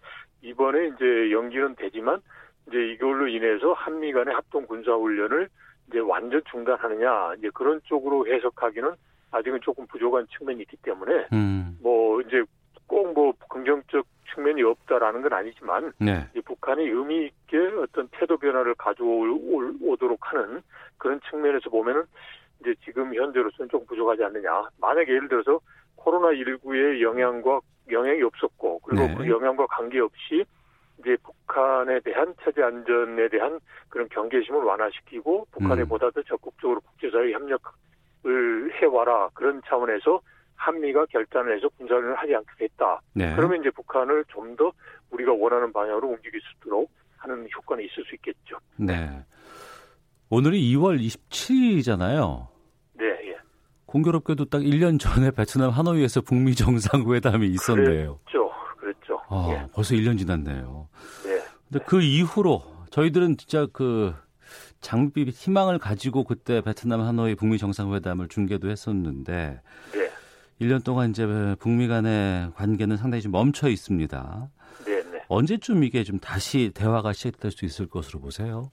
이번에 0.42 0.88
이제 0.88 1.32
연기는 1.32 1.76
되지만 1.76 2.22
이제 2.68 2.78
이걸로 2.92 3.28
인해서 3.28 3.74
한미 3.74 4.12
간의 4.12 4.34
합동 4.34 4.66
군사 4.66 4.94
훈련을 4.94 5.48
이제 5.90 6.00
완전 6.00 6.42
중단하느냐 6.50 7.36
이제 7.38 7.50
그런 7.54 7.80
쪽으로 7.86 8.26
해석하기는 8.28 8.92
아직은 9.32 9.60
조금 9.62 9.86
부족한 9.88 10.26
측면이 10.38 10.62
있기 10.62 10.78
때문에 10.78 11.28
음. 11.34 11.78
뭐 11.82 12.20
이제 12.22 12.44
꼭 12.88 13.14
뭐 13.14 13.34
긍정적 13.50 14.06
측면이 14.34 14.62
없다라는 14.64 15.22
건 15.22 15.34
아니지만 15.34 15.92
네. 16.00 16.28
북한이 16.46 16.84
의미 16.84 17.26
있게 17.26 17.58
어떤 17.82 18.08
태도 18.12 18.38
변화를 18.38 18.76
가져오도록 18.76 20.20
하는 20.22 20.62
그런 20.98 21.20
측면에서 21.30 21.70
보면은 21.70 22.04
이제 22.62 22.74
지금 22.84 23.14
현재로서는 23.14 23.70
좀 23.70 23.86
부족하지 23.86 24.24
않느냐. 24.24 24.64
만약에 24.80 25.12
예를 25.12 25.28
들어서 25.28 25.60
코로나 25.96 26.30
19의 26.30 27.02
영향과 27.02 27.60
영향이 27.92 28.22
없었고 28.22 28.80
그리고 28.80 29.04
네. 29.04 29.16
그 29.16 29.30
영향과 29.30 29.68
관계없이 29.68 30.46
이제 31.00 31.16
북한에 31.24 32.00
대한 32.00 32.34
체제 32.44 32.64
안전에 32.64 33.30
대한 33.30 33.60
그런 33.90 34.10
경계심을 34.10 34.60
완화시키고 34.62 35.48
북한에 35.52 35.84
음. 35.84 35.88
보다 35.88 36.10
더 36.10 36.22
적극적으로 36.24 36.82
국제사회 36.82 37.32
협력을 37.32 37.62
해와라 38.82 39.30
그런 39.34 39.62
차원에서 39.68 40.22
한미가 40.56 41.06
결단을 41.06 41.56
해서 41.56 41.70
군사훈련을 41.70 42.16
하지 42.16 42.36
않겠다. 42.36 43.00
네. 43.14 43.36
그러면 43.36 43.62
이제 43.62 43.70
북한을 43.70 44.26
좀 44.28 44.56
더 44.58 44.72
우리가 45.12 45.34
원하는 45.34 45.72
방향으로 45.72 46.08
움직일 46.10 46.42
수 46.42 46.48
있도록 46.58 46.92
하는 47.18 47.48
효과는 47.56 47.84
있을 47.86 48.04
수 48.06 48.16
있겠죠. 48.16 48.58
네. 48.78 49.10
오늘이 50.30 50.74
2월 50.74 51.00
27일이잖아요. 51.00 52.48
네, 53.00 53.06
예. 53.06 53.38
공교롭게도 53.86 54.46
딱 54.46 54.60
1년 54.60 55.00
전에 55.00 55.32
베트남 55.32 55.70
하노이에서 55.70 56.22
북미 56.22 56.54
정상회담이 56.54 57.48
있었네요. 57.48 58.20
그렇죠. 58.26 58.52
그렇죠. 58.78 59.22
아, 59.30 59.48
예. 59.52 59.68
벌써 59.74 59.96
1년 59.96 60.18
지났네요. 60.18 60.90
네. 61.24 61.42
근데 61.70 61.86
그 61.86 62.02
이후로 62.02 62.64
저희들은 62.92 63.38
진짜 63.38 63.68
그 63.72 64.14
장비 64.82 65.24
희망을 65.24 65.80
가지고 65.80 66.24
그때 66.24 66.62
베트남 66.62 67.02
하노이 67.02 67.36
북미 67.36 67.58
정상회담을 67.58 68.28
중계도 68.28 68.70
했었는데 68.70 69.62
네. 69.94 70.12
1년 70.62 70.84
동안 70.84 71.12
이제 71.12 71.26
북미 71.60 71.88
간의 71.88 72.52
관계는 72.56 72.98
상당히 72.98 73.22
좀 73.22 73.32
멈춰 73.32 73.70
있습니다. 73.70 74.50
네, 74.86 75.04
네. 75.04 75.24
언제쯤 75.30 75.84
이게 75.84 76.04
좀 76.04 76.20
다시 76.20 76.72
대화가 76.74 77.14
시작될 77.14 77.52
수 77.52 77.64
있을 77.66 77.88
것으로 77.88 78.20
보세요? 78.20 78.72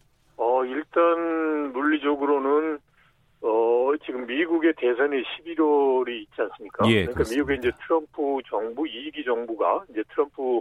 어, 1.94 2.00
일단 2.00 2.04
물리적으로는 2.04 2.78
어, 3.42 3.92
지금 4.04 4.26
미국의 4.26 4.72
대선이 4.76 5.22
11월이 5.22 6.22
있지 6.22 6.40
않습니까? 6.40 6.86
예, 6.88 7.04
그러니까 7.04 7.12
그렇습니다. 7.14 7.36
미국의 7.36 7.58
이제 7.58 7.70
트럼프 7.84 8.40
정부, 8.48 8.84
2기 8.84 9.24
정부가 9.24 9.84
이제 9.90 10.02
트럼프 10.10 10.60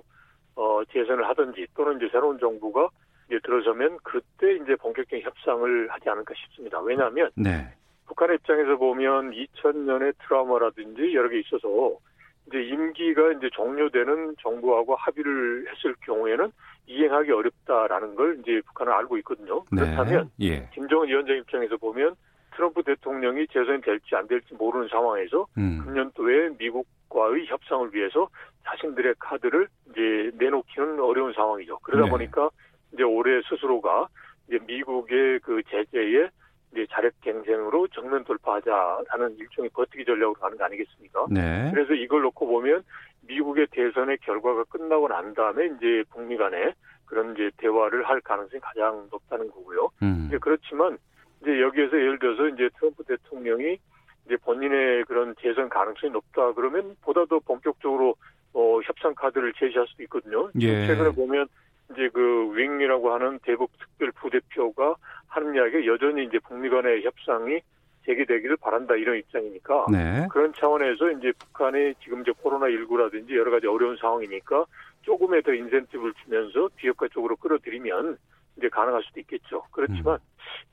어, 0.56 0.82
재선을 0.92 1.28
하든지 1.30 1.68
또는 1.76 1.98
이제 1.98 2.10
새로운 2.12 2.38
정부가 2.40 2.90
이제 3.28 3.40
들어서면 3.44 3.98
그때 4.04 4.56
이제 4.56 4.76
본격적인 4.76 5.26
협상을 5.26 5.88
하지 5.90 6.10
않을까 6.10 6.34
싶습니다. 6.36 6.80
왜냐하면 6.82 7.32
네. 7.36 7.74
북한의 8.06 8.36
입장에서 8.36 8.76
보면 8.76 9.32
2000년의 9.32 10.14
트라우마라든지 10.20 11.16
여러 11.16 11.30
개 11.30 11.40
있어서 11.40 11.98
이제 12.48 12.62
임기가 12.62 13.34
이제 13.34 13.50
종료되는 13.54 14.36
정부하고 14.42 14.96
합의를 14.96 15.66
했을 15.70 15.96
경우에는 16.02 16.52
이행하기 16.88 17.32
어렵다라는 17.32 18.16
걸 18.16 18.40
이제 18.40 18.62
북한은 18.68 18.92
알고 18.94 19.18
있거든요. 19.20 19.64
네. 19.72 19.82
그렇다면 19.82 20.30
예. 20.42 20.70
김정은 20.74 21.08
위원장 21.08 21.38
입장에서 21.38 21.78
보면 21.78 22.16
트럼프 22.56 22.84
대통령이 22.84 23.48
재선이 23.48 23.82
될지 23.82 24.16
안 24.16 24.28
될지 24.28 24.54
모르는 24.54 24.88
상황에서 24.90 25.48
음. 25.58 25.82
금년도에 25.84 26.50
미국과의 26.60 27.48
협상을 27.48 27.94
위해서 27.94 28.30
자신들의 28.66 29.16
카드를 29.20 29.68
이제 29.90 30.32
내놓기는 30.38 31.00
어려운 31.00 31.34
상황이죠. 31.34 31.80
그러다 31.80 32.06
네. 32.06 32.12
보니까 32.12 32.50
이제 32.94 33.04
올해 33.04 33.42
스스로가 33.50 34.08
이제 34.48 34.60
미국의 34.66 35.40
그 35.40 35.62
제재에 35.70 36.30
이제 36.74 36.88
자력갱생으로 36.92 37.88
정면 37.90 38.24
돌파하자라는 38.24 39.38
일종의 39.38 39.70
버티기 39.74 40.06
전략으로 40.06 40.34
가는 40.34 40.58
거 40.58 40.66
아니겠습니까? 40.66 41.28
네. 41.30 41.70
그래서 41.72 41.94
이걸 41.94 42.24
놓고 42.24 42.48
보면 42.48 42.84
미국의 43.28 43.68
대선의 43.72 44.18
결과가 44.18 44.64
끝나고 44.66 45.08
난 45.08 45.34
다음에 45.34 45.68
이제 45.68 46.04
북미 46.10 46.36
간에 46.36 46.74
그런 47.06 47.34
이제 47.34 47.52
대화를 47.58 48.04
할 48.04 48.20
가능성이 48.22 48.60
가장 48.60 49.08
높다는 49.12 49.50
거고요. 49.52 49.90
음. 50.02 50.26
이제 50.28 50.38
그렇지만 50.40 50.98
이제 51.42 51.62
여기에서 51.62 51.96
예를 51.96 52.18
들어서 52.18 52.48
이제 52.48 52.70
트럼프 52.80 53.04
대통령이 53.04 53.78
이제 54.26 54.38
본인의 54.38 55.06
그런 55.06 55.36
재선 55.42 55.70
가능성이 55.70 56.12
높다 56.12 56.54
그러면 56.54 56.96
보다 57.02 57.26
더 57.26 57.40
본격적으로 57.40 58.16
어, 58.54 58.80
협상 58.84 59.14
카드를 59.16 59.54
제시할 59.54 59.86
수도 59.88 60.04
있거든요. 60.04 60.50
예. 60.60 60.88
최근에 60.88 61.12
보면 61.12 61.48
이제 61.92 62.10
그 62.14 62.52
윙이라고 62.56 63.14
하는 63.14 63.40
대북 63.40 63.72
특별 63.78 64.12
부대표가 64.12 64.96
하는 65.28 65.56
이야기가 65.56 65.86
여전히 65.86 66.26
이제 66.26 66.40
북미 66.40 66.70
간의 66.70 67.04
협상이 67.04 67.62
재개되기를 68.06 68.58
바란다 68.58 68.96
이런 68.96 69.18
입장이니까 69.18 69.86
네. 69.92 70.28
그런 70.30 70.54
차원에서 70.54 71.12
이제 71.12 71.32
북한이 71.40 71.94
지금 72.04 72.22
이제 72.22 72.32
코로나 72.42 72.68
19라든지 72.68 73.36
여러 73.36 73.50
가지 73.52 73.68
어려운 73.68 73.96
상황이니까 73.98 74.66
조금의 75.04 75.44
더 75.44 75.54
인센티브를 75.54 76.14
주면서 76.24 76.70
비핵화 76.76 77.08
쪽으로 77.08 77.36
끌어들이면 77.38 78.18
이제 78.58 78.70
가능할 78.70 79.04
수도 79.04 79.20
있겠죠. 79.22 79.64
그렇지만 79.72 80.20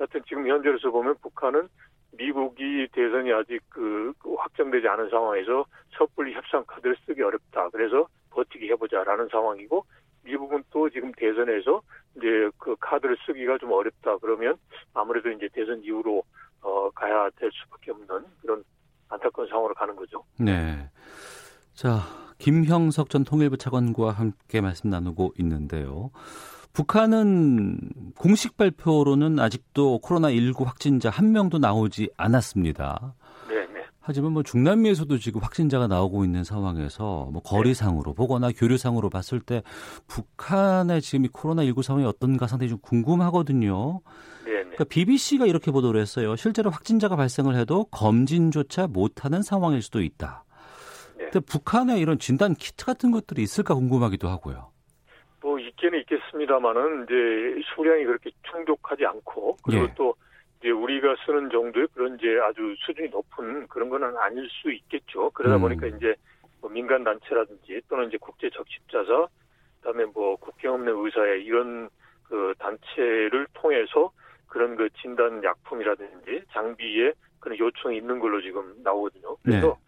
여하튼 0.00 0.22
지금 0.26 0.46
현재로서 0.46 0.90
보면 0.90 1.16
북한은 1.22 1.68
미국이 2.12 2.88
대선이 2.92 3.32
아직 3.32 3.60
그, 3.68 4.12
그 4.18 4.34
확정되지 4.34 4.86
않은 4.88 5.10
상황에서 5.10 5.64
섣불리 5.96 6.34
협상 6.34 6.64
카드를 6.66 6.96
쓰기 7.06 7.22
어렵다. 7.22 7.68
그래서 7.70 8.08
버티기 8.30 8.68
해보자라는 8.70 9.28
상황이고 9.28 9.84
미국은 10.22 10.62
또 10.70 10.88
지금 10.90 11.12
대선에서 11.12 11.82
이제 12.16 12.50
그 12.58 12.76
카드를 12.80 13.16
쓰기가 13.26 13.58
좀 13.58 13.72
어렵다. 13.72 14.18
그러면 14.18 14.56
아무래도 14.94 15.30
이제 15.30 15.48
대선 15.52 15.82
이후로 15.82 16.22
어 16.62 16.90
가야 16.90 17.30
될 17.36 17.50
수밖에 17.52 17.90
없는 17.90 18.26
그런 18.42 18.64
안타까운 19.08 19.48
상황으로 19.48 19.74
가는 19.74 19.96
거죠. 19.96 20.22
네. 20.38 20.90
자, 21.74 22.00
김형석 22.38 23.10
전 23.10 23.24
통일부 23.24 23.56
차관과 23.56 24.10
함께 24.12 24.60
말씀 24.60 24.90
나누고 24.90 25.34
있는데요. 25.38 26.10
북한은 26.72 27.78
공식 28.16 28.56
발표로는 28.56 29.38
아직도 29.38 30.00
코로나19 30.02 30.64
확진자 30.64 31.10
한 31.10 31.32
명도 31.32 31.58
나오지 31.58 32.10
않았습니다. 32.16 33.14
네, 34.00 34.06
네. 34.06 34.10
하지만 34.10 34.32
뭐 34.32 34.42
중남미에서도 34.42 35.18
지금 35.18 35.42
확진자가 35.42 35.86
나오고 35.86 36.24
있는 36.24 36.44
상황에서 36.44 37.28
뭐 37.32 37.42
거리상으로 37.42 38.14
보거나 38.14 38.50
교류상으로 38.50 39.10
봤을 39.10 39.40
때 39.40 39.62
북한의 40.08 41.00
지금 41.00 41.24
이 41.24 41.28
코로나 41.28 41.64
19 41.64 41.82
상황이 41.82 42.06
어떤가 42.06 42.46
상당히 42.46 42.70
좀 42.70 42.78
궁금하거든요. 42.80 44.00
네, 44.44 44.52
네. 44.52 44.62
그러니까 44.62 44.84
BBC가 44.84 45.46
이렇게 45.46 45.70
보도를 45.70 46.00
했어요. 46.00 46.36
실제로 46.36 46.70
확진자가 46.70 47.16
발생을 47.16 47.54
해도 47.56 47.84
검진조차 47.84 48.86
못하는 48.86 49.42
상황일 49.42 49.82
수도 49.82 50.00
있다. 50.00 50.44
네. 51.18 51.24
근데 51.24 51.40
북한에 51.40 51.98
이런 51.98 52.18
진단 52.18 52.54
키트 52.54 52.86
같은 52.86 53.10
것들이 53.10 53.42
있을까 53.42 53.74
궁금하기도 53.74 54.28
하고요. 54.28 54.70
뭐 55.42 55.58
있기는 55.58 56.00
있겠습니다만은 56.00 57.04
이제 57.04 57.62
수량이 57.74 58.04
그렇게 58.04 58.30
충족하지 58.50 59.06
않고 59.06 59.56
그리고 59.62 59.84
예. 59.84 59.94
또 59.96 60.14
우리가 61.00 61.16
쓰는 61.24 61.50
정도의 61.50 61.88
그런 61.94 62.16
이제 62.16 62.38
아주 62.42 62.74
수준이 62.78 63.08
높은 63.08 63.66
그런 63.68 63.88
거는 63.88 64.16
아닐 64.18 64.48
수 64.48 64.70
있겠죠. 64.70 65.30
그러다 65.30 65.56
음. 65.56 65.62
보니까 65.62 65.86
이제 65.86 66.14
뭐 66.60 66.70
민간 66.70 67.02
단체라든지 67.02 67.80
또는 67.88 68.08
이제 68.08 68.18
국제 68.20 68.48
적십자사 68.50 69.26
그다음에 69.80 70.04
뭐 70.06 70.36
국경 70.36 70.74
없는 70.74 70.92
의사회 71.04 71.40
이런 71.40 71.88
그 72.24 72.54
단체를 72.58 73.46
통해서 73.54 74.12
그런 74.46 74.76
그 74.76 74.88
진단 75.00 75.42
약품이라든지 75.42 76.44
장비에 76.52 77.12
그런 77.40 77.58
요청이 77.58 77.96
있는 77.96 78.18
걸로 78.18 78.40
지금 78.42 78.74
나오거든요. 78.82 79.36
그래서 79.42 79.78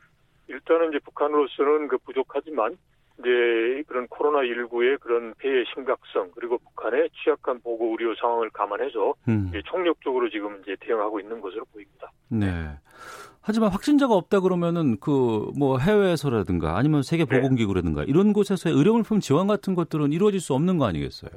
네. 0.49 0.55
일단은 0.55 0.89
이제 0.89 0.99
북한으로서는 1.01 1.89
그 1.89 1.99
부족하지만 1.99 2.77
이제 3.23 3.83
그런 3.87 4.07
코로나19의 4.09 5.01
그런 5.01 5.35
폐해 5.39 5.65
심각성 5.73 6.33
그리고 6.35 6.59
북한의 6.59 7.11
취약한 7.23 7.61
보고 7.61 7.93
의료 7.93 8.15
상황을 8.17 8.51
감안해서 8.51 9.15
음. 9.29 9.53
총력적으로 9.65 10.29
지금 10.31 10.61
이제 10.63 10.77
대응하고 10.81 11.21
있는 11.21 11.41
것으로 11.41 11.65
보입니다. 11.73 12.11
네. 12.29 12.49
하지만 13.41 13.71
확진자가 13.71 14.15
없다 14.15 14.41
그러면은 14.41 14.99
그 15.01 15.33
뭐 15.59 15.79
해외에서라든가 15.79 16.77
아니면 16.77 17.03
세계 17.03 17.25
네. 17.25 17.41
보건기구라든가 17.41 18.05
이런 18.05 18.33
곳에서의 18.33 18.75
의료물품 18.75 19.21
지원 19.21 19.47
같은 19.47 19.75
것들은 19.75 20.13
이루어질 20.13 20.41
수 20.41 20.55
없는 20.55 20.79
거 20.79 20.87
아니겠어요? 20.87 21.31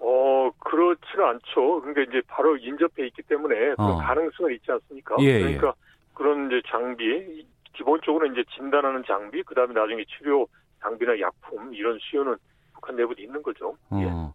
어 0.00 0.50
그렇지는 0.58 1.24
않죠. 1.24 1.80
그러니까 1.80 2.02
이제 2.02 2.22
바로 2.26 2.56
인접해 2.56 3.06
있기 3.06 3.22
때문에 3.22 3.74
어. 3.78 3.98
가능성은 3.98 4.54
있지 4.54 4.70
않습니까? 4.70 5.16
예, 5.20 5.40
그러니까 5.40 5.74
그런 6.14 6.46
이제 6.46 6.62
장비 6.68 7.46
기본적으로 7.74 8.26
이제 8.26 8.42
진단하는 8.56 9.04
장비 9.06 9.42
그 9.42 9.54
다음에 9.54 9.72
나중에 9.72 10.04
치료 10.04 10.46
장비나 10.80 11.18
약품 11.20 11.72
이런 11.74 11.98
수요는 12.00 12.36
북한 12.74 12.96
내부도 12.96 13.20
있는 13.20 13.42
거죠. 13.42 13.76
예. 13.92 14.04
어. 14.04 14.32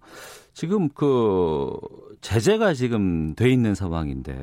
지금 0.53 0.89
그 0.89 1.71
제재가 2.21 2.73
지금 2.73 3.33
돼 3.35 3.49
있는 3.49 3.73
상황인데 3.73 4.33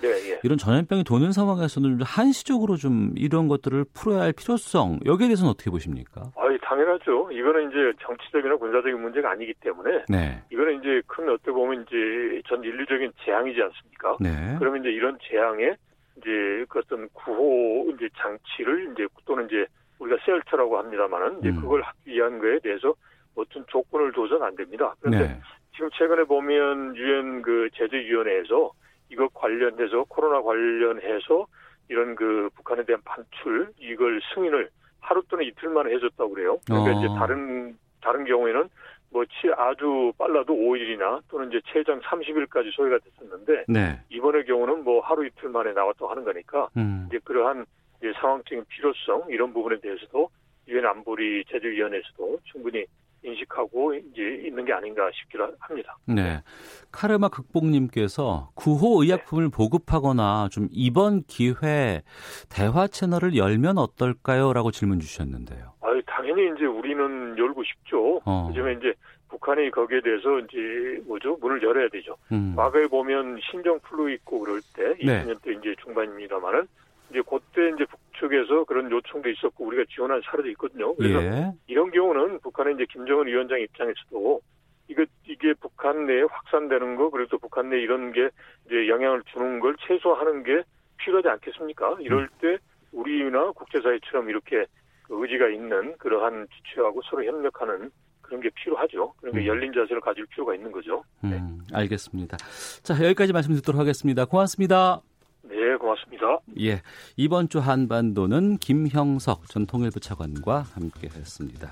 네, 0.00 0.08
예. 0.08 0.40
이런 0.42 0.56
전염병이 0.56 1.04
도는 1.04 1.32
상황에서는 1.32 2.00
한시적으로 2.02 2.76
좀 2.76 3.12
이런 3.16 3.48
것들을 3.48 3.84
풀어야 3.92 4.22
할 4.22 4.32
필요성 4.32 5.00
여기에 5.04 5.28
대해서는 5.28 5.50
어떻게 5.50 5.70
보십니까? 5.70 6.30
아이 6.36 6.58
당연하죠. 6.62 7.30
이거는 7.32 7.70
이제 7.70 7.92
정치적이나 8.02 8.56
군사적인 8.56 9.00
문제가 9.00 9.32
아니기 9.32 9.52
때문에 9.60 10.04
네. 10.08 10.42
이거는 10.50 10.80
이제 10.80 11.02
큰 11.06 11.28
어떻게 11.28 11.50
보면 11.50 11.82
이제 11.82 12.42
전 12.48 12.62
인류적인 12.64 13.12
재앙이지 13.24 13.60
않습니까? 13.60 14.16
네. 14.20 14.56
그러면 14.58 14.80
이제 14.80 14.90
이런 14.90 15.18
재앙에 15.28 15.74
이제 16.16 16.64
그 16.68 16.78
어떤 16.78 17.08
구호 17.12 17.90
이제 17.94 18.08
장치를 18.16 18.92
이제 18.92 19.06
또는 19.26 19.46
이제 19.46 19.66
우리가 20.00 20.16
셀터라고 20.24 20.78
합니다만은 20.78 21.38
이제 21.40 21.50
음. 21.50 21.60
그걸 21.60 21.82
하기 21.82 22.10
위한 22.12 22.38
거에 22.38 22.58
대해서 22.58 22.94
어떤 23.36 23.64
조건을 23.68 24.12
둬서는 24.12 24.42
안 24.42 24.56
됩니다. 24.56 24.94
그런데 25.00 25.28
네. 25.28 25.40
지금 25.74 25.88
최근에 25.92 26.24
보면 26.24 26.96
유엔 26.96 27.42
그 27.42 27.68
제재위원회에서 27.74 28.72
이거 29.10 29.28
관련해서 29.28 30.04
코로나 30.08 30.42
관련해서 30.42 31.46
이런 31.88 32.14
그 32.14 32.48
북한에 32.56 32.84
대한 32.84 33.00
반출 33.04 33.72
이걸 33.78 34.20
승인을 34.34 34.68
하루 35.00 35.22
또는 35.28 35.44
이틀 35.46 35.68
만에 35.70 35.92
해줬다고 35.94 36.30
그래요. 36.34 36.58
그러니까 36.66 36.90
어. 36.90 36.98
이제 36.98 37.08
다른 37.18 37.76
다른 38.00 38.24
경우에는 38.24 38.68
뭐 39.12 39.24
치- 39.24 39.50
아주 39.56 40.12
빨라도 40.16 40.54
5일이나 40.54 41.20
또는 41.28 41.48
이제 41.48 41.60
최장 41.66 42.00
30일까지 42.00 42.72
소요가 42.74 42.98
됐었는데 42.98 43.64
네. 43.68 43.98
이번의 44.08 44.44
경우는 44.46 44.84
뭐 44.84 45.00
하루 45.00 45.26
이틀 45.26 45.48
만에 45.48 45.72
나왔다고 45.72 46.08
하는 46.08 46.24
거니까 46.24 46.68
음. 46.76 47.06
이제 47.08 47.18
그러한 47.24 47.66
이제 48.00 48.12
상황적인 48.20 48.64
필요성 48.68 49.26
이런 49.28 49.52
부분에 49.52 49.78
대해서도 49.80 50.28
유엔 50.68 50.86
안보리 50.86 51.44
제재위원회에서도 51.50 52.38
충분히 52.44 52.84
인식하고 53.22 53.94
이제 53.94 54.22
있는 54.46 54.64
게 54.64 54.72
아닌가 54.72 55.10
싶기도 55.12 55.46
합니다. 55.58 55.96
네. 56.06 56.42
카르마 56.90 57.28
극복님께서 57.28 58.50
구호 58.54 59.02
의약품을 59.02 59.50
보급하거나 59.50 60.48
좀 60.50 60.68
이번 60.70 61.22
기회 61.24 62.02
대화 62.48 62.86
채널을 62.86 63.36
열면 63.36 63.76
어떨까요? 63.76 64.54
라고 64.54 64.70
질문 64.70 65.00
주셨는데요. 65.00 65.74
아유, 65.82 66.00
당연히 66.06 66.50
이제 66.56 66.64
우리는 66.64 67.36
열고 67.36 67.62
싶죠. 67.62 68.22
어. 68.24 68.46
하지만 68.48 68.78
이제 68.78 68.94
북한이 69.28 69.70
거기에 69.70 70.00
대해서 70.00 70.38
이제 70.40 71.02
뭐죠? 71.06 71.36
문을 71.40 71.62
열어야 71.62 71.88
되죠. 71.88 72.16
음. 72.32 72.54
과거에 72.56 72.86
보면 72.86 73.38
신종 73.50 73.78
플루 73.80 74.10
있고 74.12 74.40
그럴 74.40 74.60
때 74.74 74.94
네. 75.04 75.24
20년대 75.24 75.58
이제 75.58 75.74
중반입니다만은 75.84 76.66
이제 77.10 77.22
그때 77.22 77.68
이제 77.74 77.84
북측에서 77.86 78.64
그런 78.64 78.90
요청도 78.90 79.28
있었고 79.28 79.66
우리가 79.66 79.84
지원한 79.94 80.20
사례도 80.24 80.48
있거든요. 80.50 80.94
그래서 80.94 81.22
예. 81.22 81.52
이런 81.66 81.90
경우는 81.90 82.40
북한의 82.40 82.74
이제 82.74 82.86
김정은 82.90 83.26
위원장 83.26 83.60
입장에서도 83.60 84.40
이거 84.88 85.04
이게 85.26 85.54
북한 85.54 86.06
내에 86.06 86.22
확산되는 86.22 86.96
거 86.96 87.10
그리고 87.10 87.28
또 87.30 87.38
북한 87.38 87.70
내 87.70 87.78
이런 87.80 88.12
게 88.12 88.28
이제 88.66 88.88
영향을 88.88 89.22
주는 89.32 89.60
걸 89.60 89.76
최소화하는 89.86 90.42
게 90.42 90.62
필요하지 90.98 91.28
않겠습니까? 91.28 91.96
이럴 92.00 92.28
때 92.40 92.58
우리나 92.92 93.52
국제사회처럼 93.52 94.28
이렇게 94.28 94.66
그 95.04 95.22
의지가 95.22 95.48
있는 95.48 95.96
그러한 95.98 96.46
주체하고 96.50 97.00
서로 97.08 97.24
협력하는 97.24 97.90
그런 98.20 98.40
게 98.40 98.50
필요하죠. 98.54 99.12
그러니까 99.20 99.42
음. 99.42 99.46
열린 99.46 99.72
자세를 99.72 100.00
가질 100.00 100.26
필요가 100.26 100.54
있는 100.54 100.70
거죠. 100.70 101.02
음, 101.24 101.60
알겠습니다. 101.72 102.36
자, 102.82 102.94
여기까지 102.94 103.32
말씀 103.32 103.54
듣도록 103.54 103.80
하겠습니다. 103.80 104.24
고맙습니다. 104.24 105.02
네, 105.42 105.76
고맙습니다. 105.76 106.38
예. 106.60 106.82
이번 107.16 107.48
주 107.48 107.58
한반도는 107.58 108.58
김형석 108.58 109.48
전 109.48 109.66
통일부 109.66 110.00
차관과 110.00 110.66
함께 110.74 111.08
했습니다. 111.08 111.70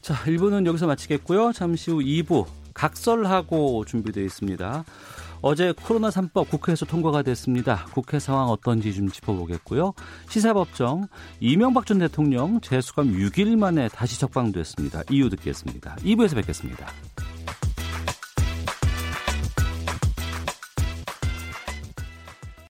자, 0.00 0.14
1부는 0.14 0.66
여기서 0.66 0.86
마치겠고요. 0.86 1.52
잠시 1.52 1.90
후 1.90 1.98
2부 1.98 2.46
각설하고 2.74 3.84
준비되어 3.84 4.24
있습니다. 4.24 4.84
어제 5.42 5.72
코로나 5.72 6.08
3법 6.08 6.48
국회에서 6.48 6.86
통과가 6.86 7.22
됐습니다. 7.22 7.86
국회 7.92 8.20
상황 8.20 8.48
어떤지 8.48 8.94
좀 8.94 9.08
짚어보겠고요. 9.08 9.92
시사법정 10.28 11.08
이명박 11.40 11.84
전 11.84 11.98
대통령 11.98 12.60
재수감 12.60 13.08
6일 13.08 13.58
만에 13.58 13.88
다시 13.88 14.18
적방됐습니다. 14.20 15.02
이유 15.10 15.28
듣겠습니다. 15.30 15.96
2부에서 15.96 16.36
뵙겠습니다. 16.36 16.86